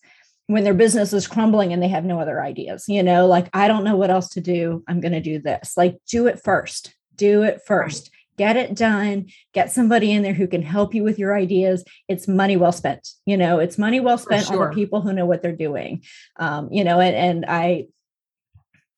[0.48, 3.68] when their business is crumbling and they have no other ideas, you know, like I
[3.68, 4.86] don't know what else to do.
[4.88, 5.74] I'm going to do this.
[5.76, 8.12] Like do it first do it first.
[8.38, 9.28] Get it done.
[9.54, 11.84] Get somebody in there who can help you with your ideas.
[12.10, 14.64] It's money well spent you know it's money well spent sure.
[14.64, 16.04] on the people who know what they're doing.
[16.38, 17.88] Um, you know and, and i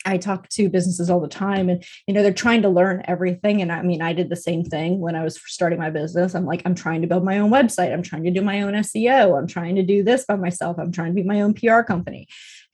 [0.05, 3.61] I talk to businesses all the time and you know they're trying to learn everything.
[3.61, 6.33] And I mean I did the same thing when I was starting my business.
[6.33, 7.91] I'm like I'm trying to build my own website.
[7.91, 10.77] I'm trying to do my own SEO I'm trying to do this by myself.
[10.79, 12.27] I'm trying to be my own PR company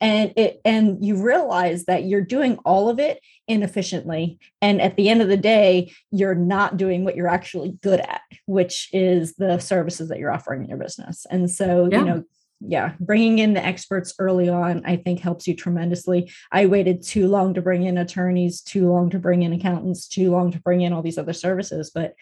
[0.04, 4.38] and it and you realize that you're doing all of it inefficiently.
[4.60, 8.20] And at the end of the day you're not doing what you're actually good at
[8.46, 11.26] which is the services that you're offering in your business.
[11.30, 11.98] And so yeah.
[11.98, 12.24] you know
[12.60, 16.30] yeah bringing in the experts early on i think helps you tremendously.
[16.52, 20.30] I waited too long to bring in attorneys too long to bring in accountants too
[20.30, 21.90] long to bring in all these other services.
[21.94, 22.14] But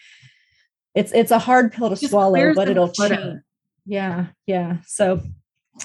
[0.95, 3.41] it's it's a hard pill to Just swallow but it'll change.
[3.87, 4.79] Yeah yeah.
[4.87, 5.21] So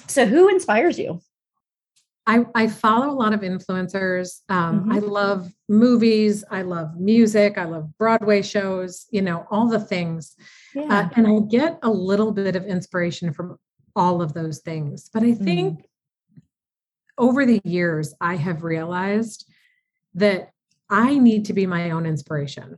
[0.08, 1.22] so who inspires you
[2.28, 4.42] I, I follow a lot of influencers.
[4.50, 4.92] Um, mm-hmm.
[4.92, 6.44] I love movies.
[6.52, 7.58] I love music.
[7.58, 10.36] I love Broadway shows, you know, all the things.
[10.76, 10.84] Yeah.
[10.84, 13.58] Uh, and I get a little bit of inspiration from
[13.96, 15.10] all of those things.
[15.12, 16.42] But I think mm.
[17.18, 19.50] over the years, I have realized
[20.16, 20.52] that
[20.90, 22.78] I need to be my own inspiration.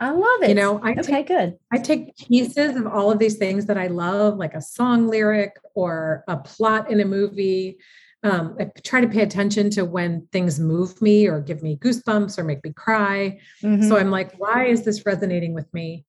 [0.00, 0.48] I love it.
[0.50, 1.56] You know, I okay, take, good.
[1.72, 5.56] I take pieces of all of these things that I love, like a song lyric
[5.74, 7.78] or a plot in a movie.
[8.26, 12.38] Um, I try to pay attention to when things move me or give me goosebumps
[12.38, 13.38] or make me cry.
[13.62, 13.88] Mm-hmm.
[13.88, 16.04] So I'm like, why is this resonating with me?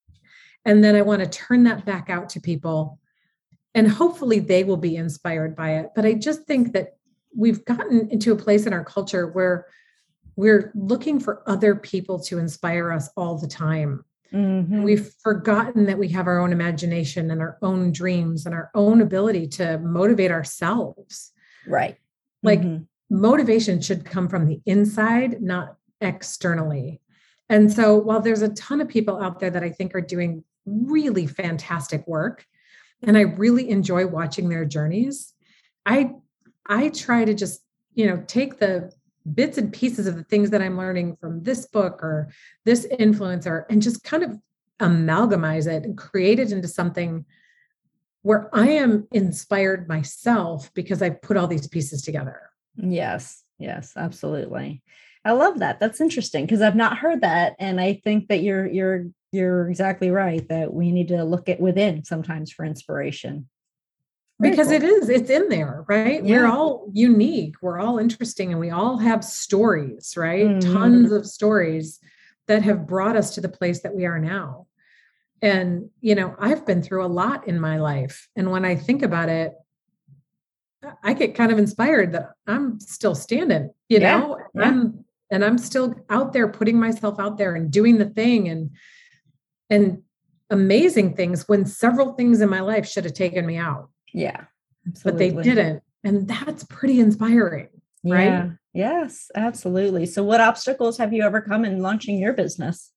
[0.65, 2.99] And then I want to turn that back out to people
[3.77, 6.97] and hopefully they will be inspired by it but i just think that
[7.35, 9.67] we've gotten into a place in our culture where
[10.35, 14.03] we're looking for other people to inspire us all the time
[14.33, 14.81] mm-hmm.
[14.81, 19.01] we've forgotten that we have our own imagination and our own dreams and our own
[19.01, 21.31] ability to motivate ourselves
[21.67, 21.97] right
[22.47, 22.83] like mm-hmm.
[23.09, 27.01] motivation should come from the inside not externally
[27.49, 30.43] and so while there's a ton of people out there that i think are doing
[30.65, 32.45] really fantastic work
[33.03, 35.33] and I really enjoy watching their journeys.
[35.85, 36.13] I
[36.67, 37.61] I try to just,
[37.93, 38.91] you know, take the
[39.33, 42.29] bits and pieces of the things that I'm learning from this book or
[42.65, 44.37] this influencer and just kind of
[44.79, 47.25] amalgamize it and create it into something
[48.27, 52.41] where I am inspired myself because I put all these pieces together.
[52.75, 54.83] Yes, yes, absolutely.
[55.23, 55.79] I love that.
[55.79, 60.11] That's interesting because I've not heard that and I think that you're you're you're exactly
[60.11, 63.47] right that we need to look at within sometimes for inspiration.
[64.41, 64.75] Very because cool.
[64.75, 66.21] it is, it's in there, right?
[66.21, 66.41] Yeah.
[66.41, 70.45] We're all unique, we're all interesting, and we all have stories, right?
[70.45, 70.73] Mm-hmm.
[70.73, 71.99] Tons of stories
[72.47, 74.66] that have brought us to the place that we are now.
[75.41, 78.27] And, you know, I've been through a lot in my life.
[78.35, 79.53] And when I think about it,
[81.03, 84.19] I get kind of inspired that I'm still standing, you yeah.
[84.19, 84.61] know, yeah.
[84.61, 88.71] I'm, and I'm still out there putting myself out there and doing the thing and
[89.69, 90.01] and
[90.49, 93.89] amazing things when several things in my life should have taken me out.
[94.13, 94.45] Yeah.
[94.87, 95.31] Absolutely.
[95.31, 95.83] But they didn't.
[96.03, 97.67] And that's pretty inspiring.
[98.05, 98.25] Right.
[98.25, 98.49] Yeah.
[98.73, 100.05] Yes, absolutely.
[100.05, 102.91] So what obstacles have you overcome in launching your business?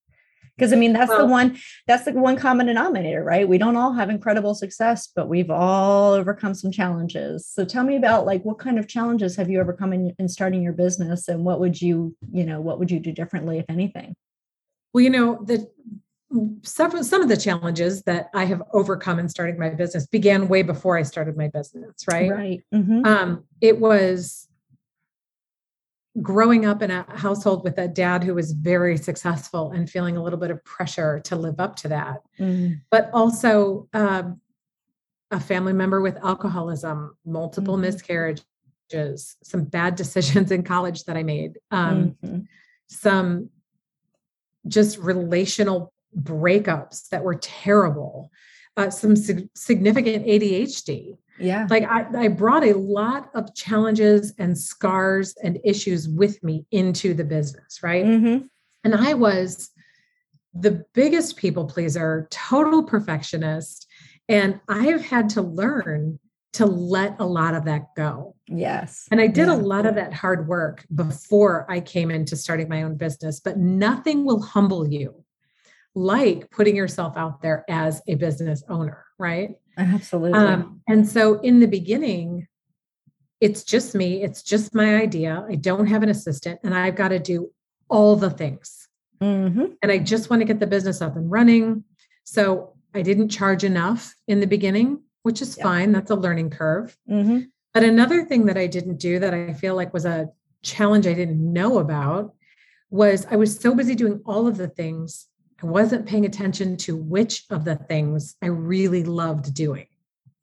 [0.57, 3.49] Because I mean, that's well, the one, that's the one common denominator, right?
[3.49, 7.47] We don't all have incredible success, but we've all overcome some challenges.
[7.47, 10.63] So tell me about like what kind of challenges have you overcome in, in starting
[10.63, 14.15] your business and what would you, you know, what would you do differently, if anything?
[14.93, 15.69] Well, you know, the
[16.63, 20.63] several some of the challenges that I have overcome in starting my business began way
[20.63, 22.31] before I started my business, right?
[22.31, 22.65] Right.
[22.73, 23.05] Mm-hmm.
[23.05, 24.49] Um, it was
[26.21, 30.23] growing up in a household with a dad who was very successful and feeling a
[30.23, 32.75] little bit of pressure to live up to that, mm-hmm.
[32.91, 34.41] but also um,
[35.31, 37.83] a family member with alcoholism, multiple mm-hmm.
[37.83, 42.41] miscarriages, some bad decisions in college that I made, um, mm-hmm.
[42.89, 43.51] some
[44.67, 48.31] just relational breakups that were terrible,
[48.77, 51.19] uh, some sig- significant ADHD.
[51.41, 51.67] Yeah.
[51.69, 57.15] Like I, I brought a lot of challenges and scars and issues with me into
[57.15, 58.05] the business, right?
[58.05, 58.47] Mm-hmm.
[58.85, 59.71] And I was
[60.55, 63.87] the biggest people pleaser, total perfectionist.
[64.29, 66.19] And I've had to learn
[66.53, 68.35] to let a lot of that go.
[68.49, 69.07] Yes.
[69.11, 69.55] And I did yeah.
[69.55, 73.57] a lot of that hard work before I came into starting my own business, but
[73.57, 75.25] nothing will humble you
[75.95, 79.51] like putting yourself out there as a business owner, right?
[79.77, 80.39] Absolutely.
[80.39, 82.47] Um, and so in the beginning,
[83.41, 85.45] it's just me, it's just my idea.
[85.49, 87.51] I don't have an assistant, and I've got to do
[87.89, 88.89] all the things.
[89.23, 89.67] Mm-hmm.
[89.83, 91.85] And I just want to get the business up and running.
[92.25, 95.65] So I didn't charge enough in the beginning, which is yeah.
[95.65, 95.93] fine.
[95.93, 96.97] That's a learning curve.
[97.09, 97.41] Mm-hmm.
[97.73, 100.29] But another thing that I didn't do that I feel like was a
[100.63, 102.35] challenge I didn't know about
[102.91, 105.27] was I was so busy doing all of the things
[105.63, 109.87] I wasn't paying attention to which of the things I really loved doing.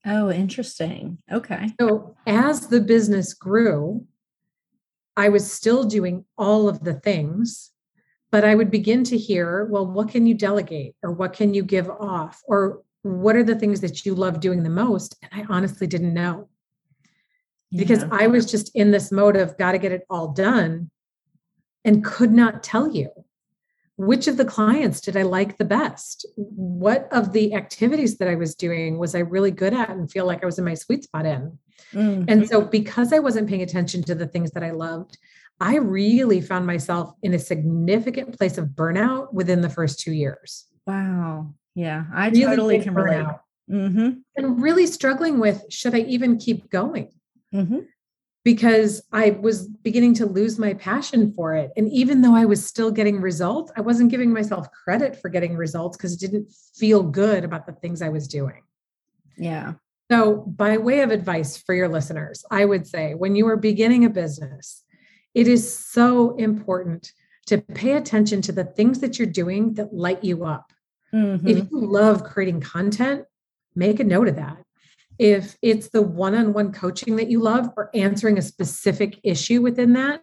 [0.06, 1.18] Oh, interesting.
[1.32, 1.70] Okay.
[1.82, 4.06] So as the business grew,
[5.16, 7.72] I was still doing all of the things,
[8.32, 11.64] but I would begin to hear, well, what can you delegate or what can you
[11.64, 15.18] give off or what are the things that you love doing the most?
[15.24, 16.48] And I honestly didn't know
[17.72, 17.80] yeah.
[17.80, 20.92] because I was just in this mode of got to get it all done
[21.84, 23.10] and could not tell you
[23.98, 26.26] which of the clients did I like the best?
[26.36, 30.26] What of the activities that I was doing was I really good at and feel
[30.26, 31.58] like I was in my sweet spot in?
[31.94, 32.26] Mm-hmm.
[32.28, 35.18] And so, because I wasn't paying attention to the things that I loved,
[35.60, 40.66] I really found myself in a significant place of burnout within the first two years.
[40.86, 41.54] Wow.
[41.74, 43.26] Yeah, I really totally can relate.
[43.70, 44.10] Mm-hmm.
[44.36, 47.12] And really struggling with should I even keep going?
[47.54, 47.80] Mm-hmm
[48.48, 51.70] because I was beginning to lose my passion for it.
[51.76, 55.58] And even though I was still getting results, I wasn't giving myself credit for getting
[55.58, 58.64] results because it didn't feel good about the things I was doing.
[59.36, 59.74] Yeah.
[60.10, 64.06] So, by way of advice for your listeners, I would say when you are beginning
[64.06, 64.82] a business,
[65.34, 67.12] it is so important
[67.48, 70.72] to pay attention to the things that you're doing that light you up.
[71.14, 71.46] Mm-hmm.
[71.46, 73.26] If you love creating content,
[73.76, 74.64] make a note of that
[75.20, 80.22] if it's the one-on-one coaching that you love or answering a specific issue within that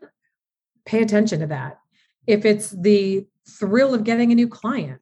[0.87, 1.79] pay attention to that
[2.27, 5.01] if it's the thrill of getting a new client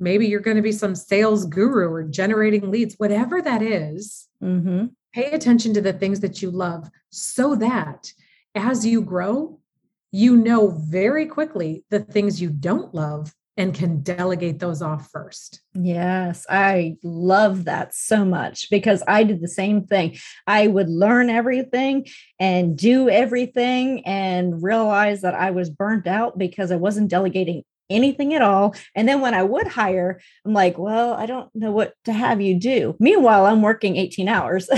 [0.00, 4.86] maybe you're going to be some sales guru or generating leads whatever that is, mm-hmm.
[5.12, 8.12] pay attention to the things that you love so that
[8.54, 9.60] as you grow
[10.10, 15.60] you know very quickly the things you don't love and can delegate those off first.
[15.74, 20.16] Yes, I love that so much because I did the same thing.
[20.46, 22.06] I would learn everything
[22.38, 28.34] and do everything and realize that I was burnt out because I wasn't delegating anything
[28.34, 28.74] at all.
[28.94, 32.40] And then when I would hire, I'm like, well, I don't know what to have
[32.40, 32.96] you do.
[32.98, 34.68] Meanwhile, I'm working 18 hours.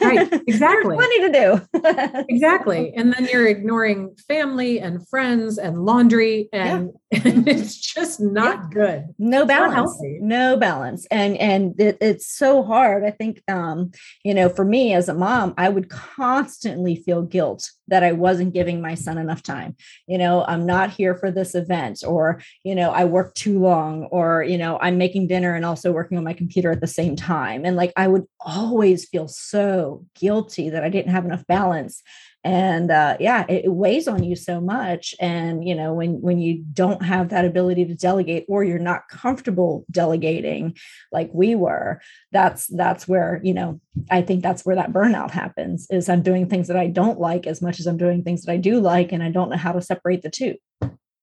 [0.00, 0.28] Right.
[0.50, 0.96] Exactly.
[0.96, 2.24] plenty to do.
[2.28, 2.92] exactly.
[2.96, 7.20] And then you're ignoring family and friends and laundry and, yeah.
[7.24, 8.68] and it's just not yeah.
[8.72, 9.04] good.
[9.18, 9.96] No balance.
[10.20, 11.06] No balance.
[11.10, 13.04] And and it, it's so hard.
[13.04, 13.92] I think um,
[14.24, 18.54] you know, for me as a mom, I would constantly feel guilt that I wasn't
[18.54, 19.76] giving my son enough time.
[20.06, 24.04] You know, I'm not here for this event, or, you know, I work too long,
[24.04, 27.16] or, you know, I'm making dinner and also working on my computer at the same
[27.16, 27.64] time.
[27.64, 32.02] And like I would always feel so guilty that I didn't have enough balance
[32.42, 36.38] and uh, yeah it, it, weighs on you so much and you know when when
[36.38, 40.74] you don't have that ability to delegate or you're not comfortable delegating
[41.12, 42.00] like we were
[42.32, 43.80] that's that's where you know
[44.10, 47.46] i think that's where that burnout happens is i'm doing things that i don't like
[47.46, 49.72] as much as i'm doing things that i do like and i don't know how
[49.72, 50.54] to separate the two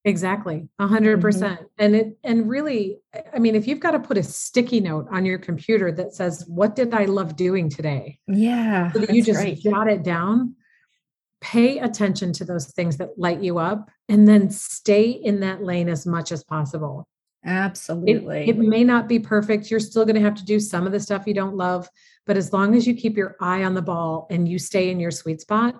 [0.07, 0.69] Exactly.
[0.79, 1.21] A hundred mm-hmm.
[1.21, 1.59] percent.
[1.77, 2.99] And it, and really,
[3.33, 6.45] I mean, if you've got to put a sticky note on your computer that says,
[6.47, 8.17] what did I love doing today?
[8.25, 8.91] Yeah.
[8.93, 10.55] So you just jot it down,
[11.41, 15.89] pay attention to those things that light you up and then stay in that lane
[15.89, 17.07] as much as possible.
[17.45, 18.49] Absolutely.
[18.49, 19.69] It, it, may not be perfect.
[19.71, 21.87] You're still going to have to do some of the stuff you don't love,
[22.25, 24.99] but as long as you keep your eye on the ball and you stay in
[24.99, 25.79] your sweet spot,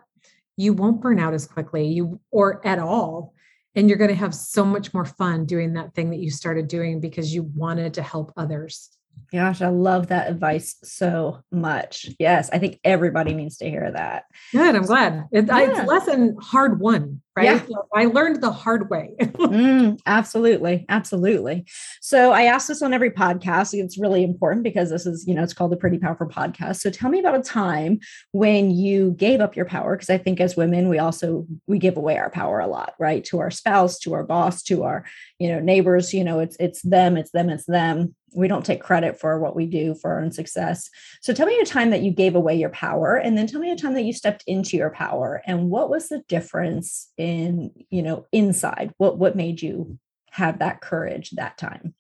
[0.56, 3.34] you won't burn out as quickly you or at all
[3.78, 6.68] and you're going to have so much more fun doing that thing that you started
[6.68, 8.97] doing because you wanted to help others.
[9.32, 12.10] Gosh, I love that advice so much.
[12.18, 14.24] Yes, I think everybody needs to hear that.
[14.54, 14.74] Good.
[14.74, 15.26] I'm glad.
[15.34, 15.82] It, yeah.
[15.82, 17.62] It's lesson hard won, right?
[17.68, 17.78] Yeah.
[17.94, 19.16] I learned the hard way.
[19.20, 20.86] mm, absolutely.
[20.88, 21.66] Absolutely.
[22.00, 23.78] So I ask this on every podcast.
[23.78, 26.78] It's really important because this is, you know, it's called the Pretty Powerful Podcast.
[26.78, 28.00] So tell me about a time
[28.32, 29.98] when you gave up your power.
[29.98, 33.26] Because I think as women, we also we give away our power a lot, right?
[33.26, 35.04] To our spouse, to our boss, to our,
[35.38, 36.14] you know, neighbors.
[36.14, 39.56] You know, it's it's them, it's them, it's them we don't take credit for what
[39.56, 40.90] we do for our own success.
[41.22, 43.72] So tell me a time that you gave away your power and then tell me
[43.72, 48.02] a time that you stepped into your power and what was the difference in, you
[48.02, 48.94] know, inside?
[48.98, 49.98] What what made you
[50.32, 51.94] have that courage that time?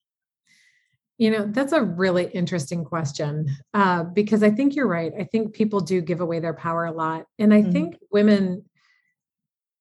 [1.18, 5.12] You know, that's a really interesting question uh, because I think you're right.
[5.20, 7.26] I think people do give away their power a lot.
[7.40, 7.72] And I mm-hmm.
[7.72, 8.66] think women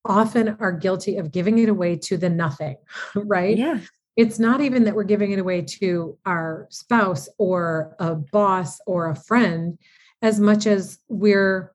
[0.03, 2.77] often are guilty of giving it away to the nothing,
[3.15, 3.55] right?
[3.55, 3.81] Yeah
[4.17, 9.09] it's not even that we're giving it away to our spouse or a boss or
[9.09, 9.77] a friend
[10.23, 11.71] as much as we're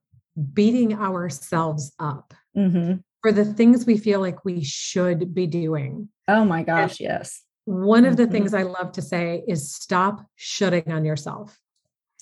[0.52, 2.96] beating ourselves up mm-hmm.
[3.22, 6.08] for the things we feel like we should be doing.
[6.26, 7.42] Oh my gosh, and yes.
[7.64, 8.32] One of the mm-hmm.
[8.32, 11.56] things I love to say is stop shooting on yourself.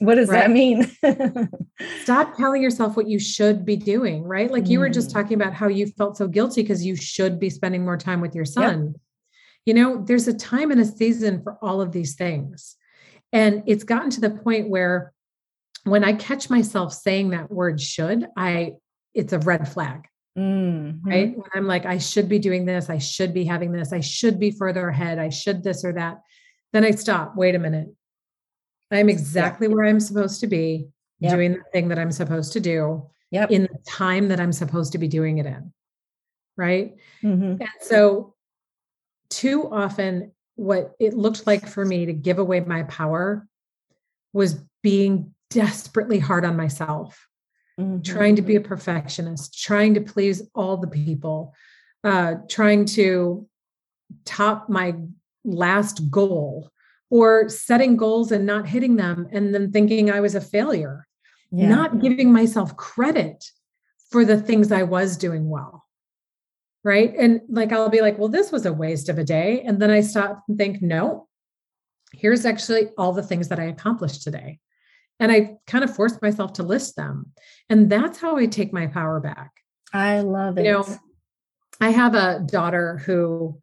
[0.01, 0.41] What does right?
[0.41, 0.91] that mean?
[2.03, 4.51] stop telling yourself what you should be doing, right?
[4.51, 5.13] Like you were just mm.
[5.15, 8.35] talking about how you felt so guilty because you should be spending more time with
[8.35, 8.93] your son.
[8.95, 9.01] Yep
[9.67, 12.77] you know, there's a time and a season for all of these things.
[13.33, 15.13] And it's gotten to the point where
[15.85, 18.75] when I catch myself saying that word should, I
[19.15, 20.07] it's a red flag.
[20.39, 21.09] Mm-hmm.
[21.09, 21.37] Right.
[21.37, 24.39] When I'm like, I should be doing this, I should be having this, I should
[24.39, 26.21] be further ahead, I should this or that.
[26.73, 27.37] Then I stop.
[27.37, 27.89] Wait a minute.
[28.93, 30.89] I'm exactly where I'm supposed to be,
[31.21, 31.35] yep.
[31.35, 33.51] doing the thing that I'm supposed to do yep.
[33.51, 35.73] in the time that I'm supposed to be doing it in.
[36.57, 36.95] Right.
[37.23, 37.61] Mm-hmm.
[37.61, 38.35] And so
[39.31, 43.47] too often what it looked like for me to give away my power
[44.33, 47.27] was being desperately hard on myself
[47.79, 48.03] mm-hmm.
[48.03, 51.55] trying to be a perfectionist trying to please all the people
[52.05, 53.47] uh, trying to
[54.25, 54.95] top my
[55.45, 56.71] last goal
[57.11, 61.07] or setting goals and not hitting them and then thinking i was a failure
[61.51, 61.69] yeah.
[61.69, 63.45] not giving myself credit
[64.11, 65.85] for the things i was doing well
[66.85, 67.15] right?
[67.19, 69.63] And like i'll be like well this was a waste of a day.
[69.63, 71.29] And then i stop and think no
[72.13, 74.59] here's actually all the things that i accomplished today.
[75.19, 77.33] And i kind of forced myself to list them.
[77.69, 79.51] And that's how i take my power back.
[79.93, 80.87] I love it you know
[81.81, 83.61] i have a daughter who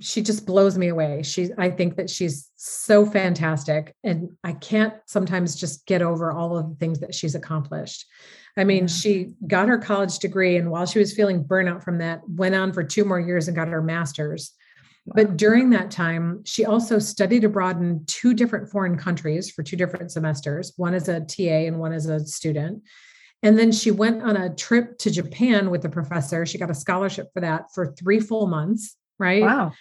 [0.00, 4.94] she just blows me away she i think that she's so fantastic and i can't
[5.06, 8.06] sometimes just get over all of the things that she's accomplished
[8.56, 8.86] i mean yeah.
[8.86, 12.72] she got her college degree and while she was feeling burnout from that went on
[12.72, 14.54] for two more years and got her master's
[15.14, 19.76] but during that time, she also studied abroad in two different foreign countries for two
[19.76, 22.82] different semesters, one as a TA and one as a student.
[23.42, 26.44] And then she went on a trip to Japan with a professor.
[26.44, 29.42] She got a scholarship for that for three full months, right?
[29.42, 29.72] Wow.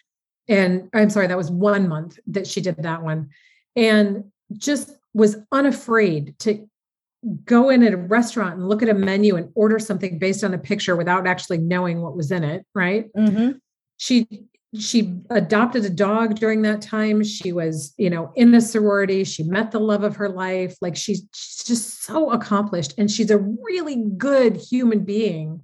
[0.48, 3.30] And I'm sorry, that was one month that she did that one.
[3.76, 6.68] And just was unafraid to
[7.46, 10.54] go in at a restaurant and look at a menu and order something based on
[10.54, 13.12] a picture without actually knowing what was in it, right?
[13.14, 13.54] Mm-hmm.
[13.98, 14.28] She
[14.78, 19.44] she adopted a dog during that time she was you know in a sorority she
[19.44, 23.38] met the love of her life like she's, she's just so accomplished and she's a
[23.38, 25.62] really good human being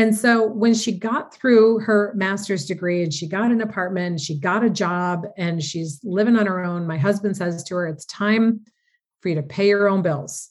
[0.00, 4.38] and so when she got through her master's degree and she got an apartment she
[4.38, 8.04] got a job and she's living on her own my husband says to her it's
[8.06, 8.60] time
[9.20, 10.50] for you to pay your own bills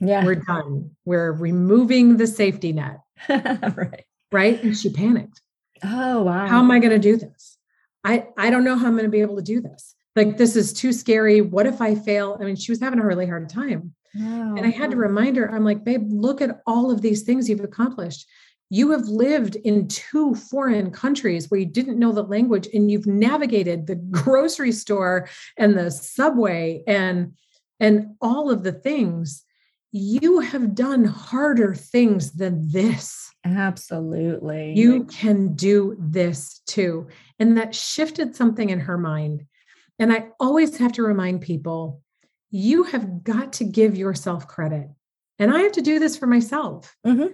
[0.00, 5.40] yeah we're done we're removing the safety net right right and she panicked
[5.82, 6.46] Oh, wow.
[6.46, 7.56] How am I going to do this?
[8.04, 9.94] I, I don't know how I'm going to be able to do this.
[10.16, 11.40] Like, this is too scary.
[11.40, 12.36] What if I fail?
[12.40, 13.94] I mean, she was having a really hard time.
[14.18, 17.22] Oh, and I had to remind her, I'm like, babe, look at all of these
[17.22, 18.26] things you've accomplished.
[18.70, 23.06] You have lived in two foreign countries where you didn't know the language and you've
[23.06, 27.34] navigated the grocery store and the subway and
[27.80, 29.44] and all of the things
[29.92, 33.30] you have done harder things than this.
[33.44, 34.74] Absolutely.
[34.74, 37.08] You can do this too.
[37.38, 39.46] And that shifted something in her mind.
[39.98, 42.02] And I always have to remind people
[42.50, 44.88] you have got to give yourself credit.
[45.38, 47.28] And I have to do this for myself mm-hmm.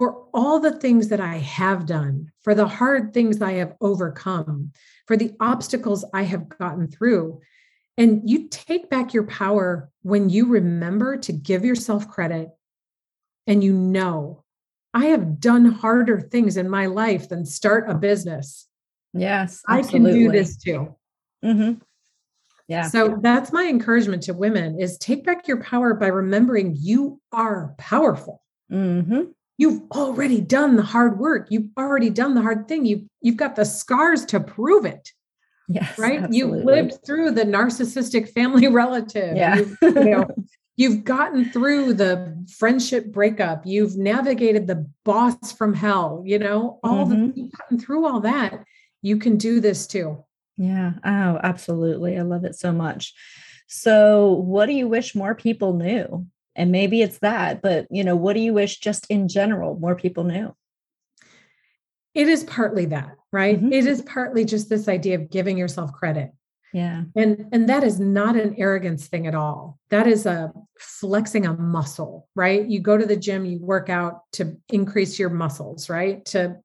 [0.00, 4.72] For all the things that I have done, for the hard things I have overcome,
[5.06, 7.42] for the obstacles I have gotten through.
[7.98, 12.48] And you take back your power when you remember to give yourself credit
[13.46, 14.42] and you know,
[14.94, 18.68] I have done harder things in my life than start a business.
[19.12, 20.10] Yes, absolutely.
[20.10, 20.96] I can do this too.
[21.44, 21.72] Mm-hmm.
[22.68, 22.88] Yeah.
[22.88, 27.74] So that's my encouragement to women is take back your power by remembering you are
[27.76, 28.42] powerful.
[28.72, 29.24] Mm-hmm.
[29.60, 31.48] You've already done the hard work.
[31.50, 32.86] You've already done the hard thing.
[32.86, 35.10] You you've got the scars to prove it.
[35.68, 35.98] Yes.
[35.98, 36.22] Right.
[36.22, 36.60] Absolutely.
[36.60, 39.36] You lived through the narcissistic family relative.
[39.36, 39.56] Yeah.
[39.56, 40.26] You, you know,
[40.76, 43.66] you've gotten through the friendship breakup.
[43.66, 47.26] You've navigated the boss from hell, you know, all mm-hmm.
[47.26, 48.64] the you've gotten through all that.
[49.02, 50.24] You can do this too.
[50.56, 50.92] Yeah.
[51.04, 52.16] Oh, absolutely.
[52.16, 53.12] I love it so much.
[53.68, 56.26] So, what do you wish more people knew?
[56.60, 59.96] And maybe it's that, but you know, what do you wish just in general more
[59.96, 60.54] people knew?
[62.14, 63.56] It is partly that right?
[63.56, 63.72] Mm-hmm.
[63.72, 66.32] it is partly just this idea of giving yourself credit.
[66.72, 67.04] Yeah.
[67.16, 69.78] And and that is not an arrogance thing at all.
[69.88, 72.64] That is a flexing a muscle right?
[72.66, 76.24] You go to the gym you work out to increase your muscles right?
[76.26, 76.56] To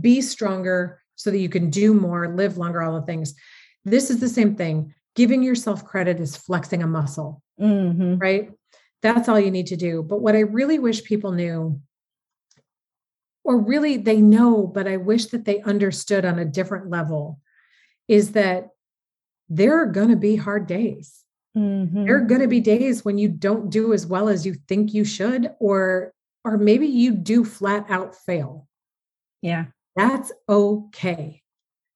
[0.00, 3.34] be stronger so that you can do more live longer all the things.
[3.84, 4.94] This is the same thing.
[5.16, 7.42] Giving yourself credit is flexing a muscle.
[7.60, 8.16] Mm-hmm.
[8.16, 8.50] right
[9.02, 11.80] that's all you need to do but what i really wish people knew
[13.44, 17.40] or really they know, but I wish that they understood on a different level,
[18.08, 18.68] is that
[19.48, 21.24] there are going to be hard days.
[21.56, 22.04] Mm-hmm.
[22.04, 24.94] There are going to be days when you don't do as well as you think
[24.94, 26.12] you should, or
[26.44, 28.68] or maybe you do flat out fail.
[29.42, 29.66] Yeah.
[29.96, 31.42] That's okay.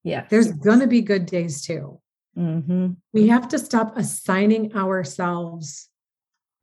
[0.03, 0.27] Yeah.
[0.29, 0.57] There's yes.
[0.57, 2.01] going to be good days too.
[2.37, 2.95] Mm-hmm.
[3.13, 5.89] We have to stop assigning ourselves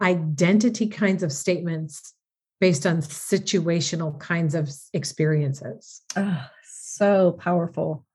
[0.02, 2.14] identity kinds of statements
[2.60, 6.02] based on situational kinds of experiences.
[6.16, 8.06] Oh, so powerful.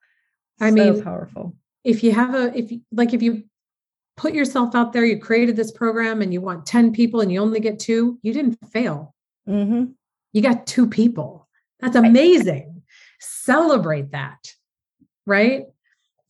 [0.61, 1.55] I so mean, powerful.
[1.84, 3.45] If you have a, if you like, if you
[4.16, 7.41] put yourself out there, you created this program and you want 10 people and you
[7.41, 9.14] only get two, you didn't fail.
[9.49, 9.87] Mm-hmm.
[10.32, 11.49] You got two people.
[11.80, 12.82] That's amazing.
[13.20, 14.53] Celebrate that.
[15.26, 15.66] right?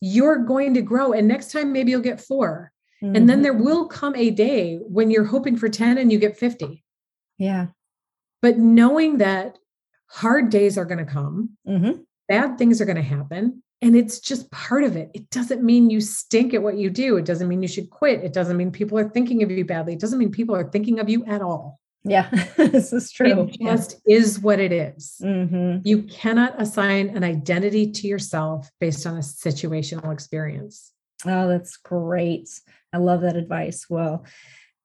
[0.01, 1.13] You're going to grow.
[1.13, 2.71] And next time, maybe you'll get 4
[3.03, 3.15] mm-hmm.
[3.15, 3.43] And then mm-hmm.
[3.43, 6.83] there will come a day when you're hoping for 10 and you get 50.
[7.37, 7.67] Yeah.
[8.41, 9.57] But knowing that
[10.07, 12.01] hard days are going to come, mm-hmm.
[12.27, 13.63] bad things are going to happen.
[13.81, 15.11] And it's just part of it.
[15.13, 17.17] It doesn't mean you stink at what you do.
[17.17, 18.23] It doesn't mean you should quit.
[18.23, 19.93] It doesn't mean people are thinking of you badly.
[19.93, 21.79] It doesn't mean people are thinking of you at all.
[22.03, 23.43] Yeah, this is true.
[23.43, 24.17] It just yeah.
[24.17, 25.17] is what it is.
[25.21, 25.79] Mm-hmm.
[25.83, 30.91] You cannot assign an identity to yourself based on a situational experience.
[31.25, 32.49] Oh, that's great.
[32.93, 33.87] I love that advice.
[33.89, 34.25] Well,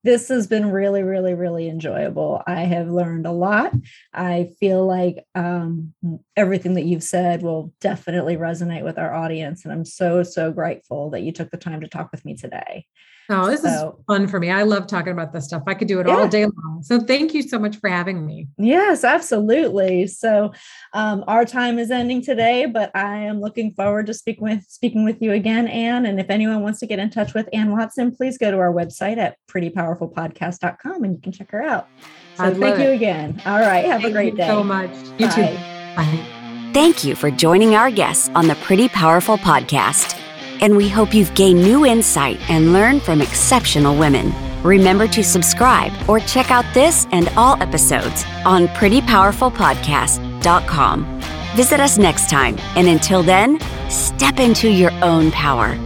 [0.04, 2.42] this has been really, really, really enjoyable.
[2.46, 3.72] I have learned a lot.
[4.12, 5.94] I feel like um,
[6.36, 9.64] everything that you've said will definitely resonate with our audience.
[9.64, 12.86] And I'm so, so grateful that you took the time to talk with me today.
[13.28, 14.50] Oh, this so, is fun for me.
[14.50, 15.62] I love talking about this stuff.
[15.66, 16.16] I could do it yeah.
[16.16, 16.82] all day long.
[16.82, 18.48] So thank you so much for having me.
[18.58, 20.06] Yes, absolutely.
[20.06, 20.52] So
[20.92, 25.04] um, our time is ending today, but I am looking forward to speaking with speaking
[25.04, 26.06] with you again, Anne.
[26.06, 28.72] And if anyone wants to get in touch with Anne Watson, please go to our
[28.72, 31.88] website at prettypowerfulpodcast.com and you can check her out.
[32.36, 33.40] So thank you again.
[33.46, 33.84] All right.
[33.84, 34.46] Have thank a great day.
[34.46, 34.90] so much.
[35.18, 35.34] You Bye.
[35.34, 35.96] too.
[35.96, 36.72] Bye.
[36.72, 40.21] Thank you for joining our guests on the Pretty Powerful Podcast
[40.62, 44.32] and we hope you've gained new insight and learned from exceptional women.
[44.62, 51.20] Remember to subscribe or check out this and all episodes on prettypowerfulpodcast.com.
[51.54, 53.60] Visit us next time, and until then,
[53.90, 55.76] step into your own power